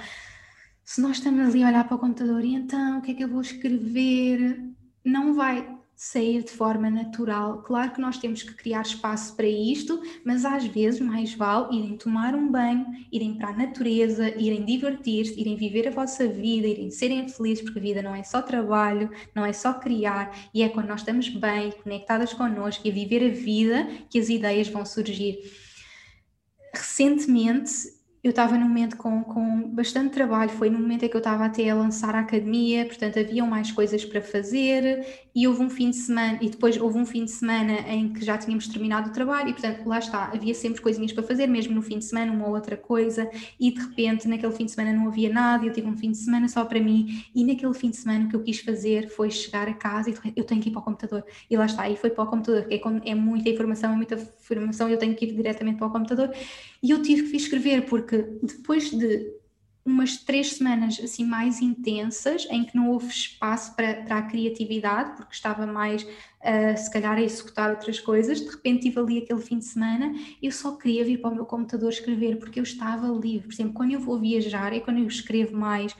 [0.84, 3.24] Se nós estamos ali a olhar para o computador e então o que é que
[3.24, 4.60] eu vou escrever?
[5.04, 5.66] Não vai,
[6.00, 7.62] sair de forma natural.
[7.62, 11.98] Claro que nós temos que criar espaço para isto, mas às vezes mais vale irem
[11.98, 16.90] tomar um banho, irem para a natureza, irem divertir-se, irem viver a vossa vida, irem
[16.90, 20.70] serem felizes, porque a vida não é só trabalho, não é só criar, e é
[20.70, 24.86] quando nós estamos bem, conectadas connosco e a viver a vida que as ideias vão
[24.86, 25.38] surgir.
[26.74, 31.20] Recentemente eu estava num momento com, com bastante trabalho, foi no momento em que eu
[31.20, 35.70] estava até a lançar a academia, portanto haviam mais coisas para fazer e houve um
[35.70, 39.08] fim de semana, e depois houve um fim de semana em que já tínhamos terminado
[39.08, 42.04] o trabalho e portanto lá está, havia sempre coisinhas para fazer, mesmo no fim de
[42.04, 45.64] semana, uma ou outra coisa, e de repente naquele fim de semana não havia nada,
[45.64, 48.28] eu tive um fim de semana só para mim, e naquele fim de semana o
[48.28, 50.84] que eu quis fazer foi chegar a casa e eu tenho que ir para o
[50.84, 53.96] computador, e lá está, e foi para o computador, porque é, é muita informação, é
[53.96, 56.30] muita informação, eu tenho que ir diretamente para o computador,
[56.82, 58.09] e eu tive que escrever, porque
[58.42, 59.40] depois de
[59.84, 65.16] umas três semanas assim mais intensas, em que não houve espaço para, para a criatividade,
[65.16, 69.40] porque estava mais uh, se calhar a executar outras coisas, de repente tive ali aquele
[69.40, 73.08] fim de semana, eu só queria vir para o meu computador escrever, porque eu estava
[73.08, 73.48] livre.
[73.48, 75.96] Por exemplo, quando eu vou viajar é quando eu escrevo mais.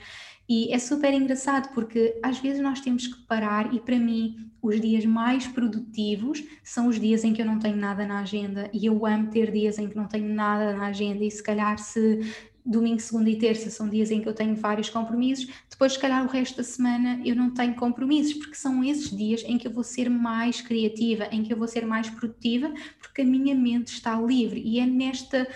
[0.49, 4.79] E é super engraçado porque às vezes nós temos que parar, e para mim, os
[4.79, 8.69] dias mais produtivos são os dias em que eu não tenho nada na agenda.
[8.73, 11.23] E eu amo ter dias em que não tenho nada na agenda.
[11.23, 12.19] E se calhar, se
[12.65, 16.23] domingo, segunda e terça são dias em que eu tenho vários compromissos, depois, se calhar,
[16.23, 19.71] o resto da semana eu não tenho compromissos, porque são esses dias em que eu
[19.71, 23.87] vou ser mais criativa, em que eu vou ser mais produtiva, porque a minha mente
[23.87, 25.47] está livre e é nesta.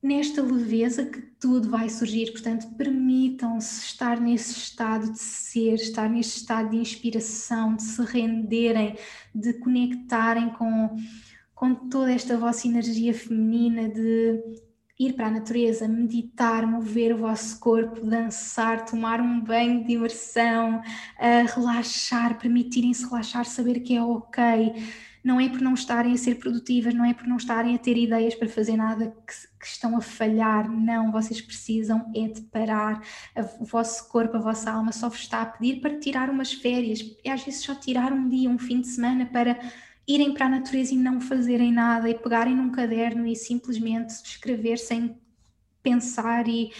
[0.00, 6.38] Nesta leveza que tudo vai surgir, portanto, permitam-se estar nesse estado de ser, estar nesse
[6.38, 8.96] estado de inspiração, de se renderem,
[9.34, 10.96] de conectarem com,
[11.52, 14.40] com toda esta vossa energia feminina, de
[14.98, 20.78] ir para a natureza, meditar, mover o vosso corpo, dançar, tomar um banho de imersão,
[20.78, 24.74] uh, relaxar, permitirem-se relaxar, saber que é ok.
[25.22, 27.96] Não é por não estarem a ser produtivas, não é por não estarem a ter
[27.96, 30.70] ideias para fazer nada que, que estão a falhar.
[30.70, 33.02] Não, vocês precisam é de parar.
[33.58, 37.00] O vosso corpo, a vossa alma só vos está a pedir para tirar umas férias.
[37.24, 39.58] E às vezes só tirar um dia, um fim de semana para
[40.06, 44.78] irem para a natureza e não fazerem nada e pegarem num caderno e simplesmente escrever
[44.78, 45.14] sem
[45.82, 46.72] pensar e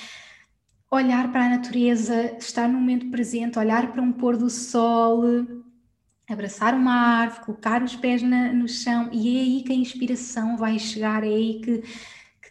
[0.91, 5.22] olhar para a natureza, estar no momento presente, olhar para um pôr do sol,
[6.29, 10.57] abraçar uma árvore, colocar os pés na, no chão e é aí que a inspiração
[10.57, 11.83] vai chegar, é aí que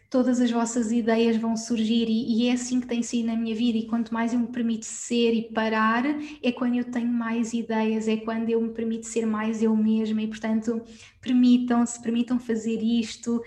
[0.09, 3.55] todas as vossas ideias vão surgir e, e, é assim que tem sido na minha
[3.55, 6.03] vida e quanto mais eu me permito ser e parar
[6.41, 10.21] é quando eu tenho mais ideias, é quando eu me permito ser mais eu mesma
[10.21, 10.81] e portanto
[11.21, 13.43] permitam-se, permitam fazer isto,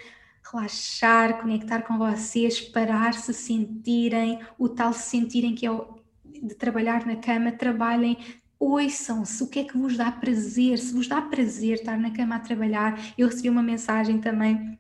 [0.52, 6.54] relaxar, conectar com vocês, parar, se sentirem, o tal se sentirem que é o, de
[6.54, 8.18] trabalhar na cama, trabalhem
[8.60, 12.36] ouçam-se, o que é que vos dá prazer, se vos dá prazer estar na cama
[12.36, 14.78] a trabalhar, eu recebi uma mensagem também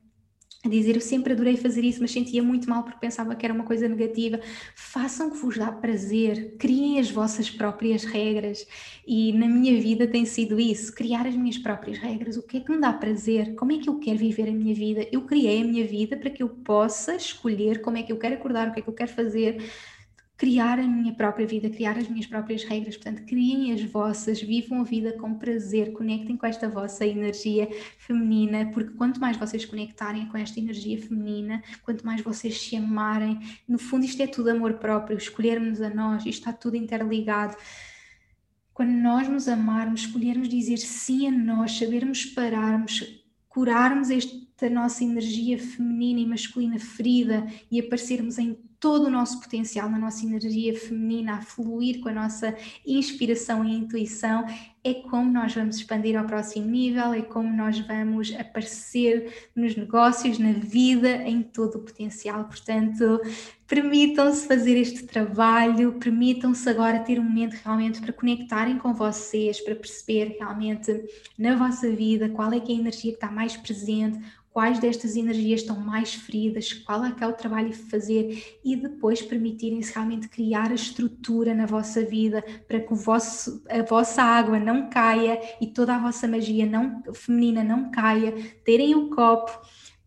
[0.62, 3.54] a dizer eu sempre adorei fazer isso, mas sentia muito mal porque pensava que era
[3.54, 4.38] uma coisa negativa.
[4.74, 8.66] Façam o que vos dá prazer, criem as vossas próprias regras.
[9.06, 12.36] E na minha vida tem sido isso: criar as minhas próprias regras.
[12.36, 13.54] O que é que me dá prazer?
[13.54, 15.06] Como é que eu quero viver a minha vida?
[15.10, 18.34] Eu criei a minha vida para que eu possa escolher como é que eu quero
[18.34, 19.62] acordar, o que é que eu quero fazer
[20.40, 22.96] criar a minha própria vida, criar as minhas próprias regras.
[22.96, 27.68] Portanto, criem as vossas, vivam a vida com prazer, conectem com esta vossa energia
[27.98, 33.38] feminina, porque quanto mais vocês conectarem com esta energia feminina, quanto mais vocês se amarem,
[33.68, 37.54] no fundo isto é tudo amor próprio, escolhermos a nós, isto está tudo interligado.
[38.72, 45.58] Quando nós nos amarmos, escolhermos dizer sim a nós, sabermos pararmos, curarmos esta nossa energia
[45.58, 51.34] feminina e masculina ferida e aparecermos em todo o nosso potencial, na nossa energia feminina,
[51.34, 52.56] a fluir com a nossa
[52.86, 54.46] inspiração e intuição,
[54.82, 60.38] é como nós vamos expandir ao próximo nível, é como nós vamos aparecer nos negócios,
[60.38, 62.44] na vida, em todo o potencial.
[62.44, 63.20] Portanto,
[63.66, 69.76] permitam-se fazer este trabalho, permitam-se agora ter um momento realmente para conectarem com vocês, para
[69.76, 71.04] perceber realmente
[71.38, 74.18] na vossa vida qual é que é a energia que está mais presente,
[74.52, 78.76] quais destas energias estão mais feridas, qual é que é o trabalho a fazer e
[78.76, 84.58] depois permitirem-se realmente criar a estrutura na vossa vida para que vosso, a vossa água
[84.58, 88.32] não caia e toda a vossa magia não, feminina não caia,
[88.64, 89.60] terem o copo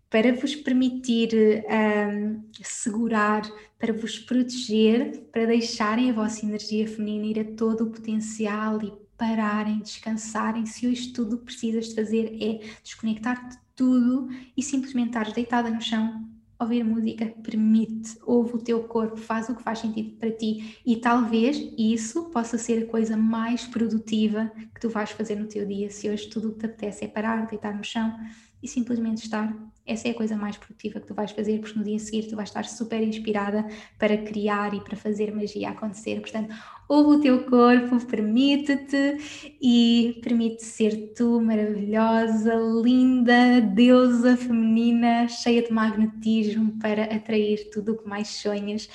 [0.09, 1.29] para vos permitir
[1.67, 3.41] um, segurar,
[3.79, 9.02] para vos proteger, para deixarem a vossa energia feminina ir a todo o potencial e
[9.17, 10.65] pararem, descansarem.
[10.65, 16.27] Se hoje tudo que precisas fazer é desconectar-te tudo e simplesmente estares deitada no chão,
[16.59, 20.97] ouvir música, permite, ouve o teu corpo, faz o que faz sentido para ti e
[20.97, 25.89] talvez isso possa ser a coisa mais produtiva que tu vais fazer no teu dia.
[25.89, 28.17] Se hoje tudo o que te apetece é parar, deitar no chão
[28.61, 29.53] e simplesmente estar
[29.85, 32.37] essa é a coisa mais produtiva que tu vais fazer, porque no dia seguinte tu
[32.37, 33.65] vais estar super inspirada
[33.99, 36.21] para criar e para fazer magia acontecer.
[36.21, 36.55] Portanto,
[36.93, 39.17] ouve o teu corpo, permite-te
[39.59, 47.97] e permite ser tu maravilhosa, linda, deusa feminina, cheia de magnetismo para atrair tudo o
[47.97, 48.87] que mais sonhas.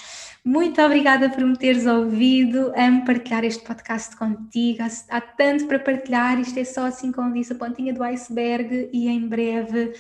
[0.45, 2.73] Muito obrigada por me teres ouvido.
[2.77, 4.85] Amo partilhar este podcast contigo.
[5.11, 6.41] Há tanto para partilhar.
[6.41, 9.93] Isto é só assim, como disse, a pontinha do iceberg e em breve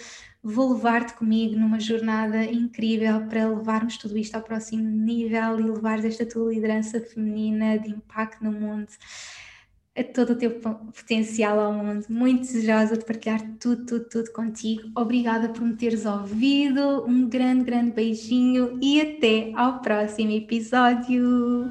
[0.49, 6.05] vou levar-te comigo numa jornada incrível para levarmos tudo isto ao próximo nível e levares
[6.05, 8.89] esta tua liderança feminina de impacto no mundo
[9.97, 12.07] a todo o teu potencial ao mundo.
[12.09, 14.89] Muito desejosa de partilhar tudo, tudo, tudo contigo.
[14.97, 17.05] Obrigada por me teres ouvido.
[17.07, 21.71] Um grande, grande beijinho e até ao próximo episódio.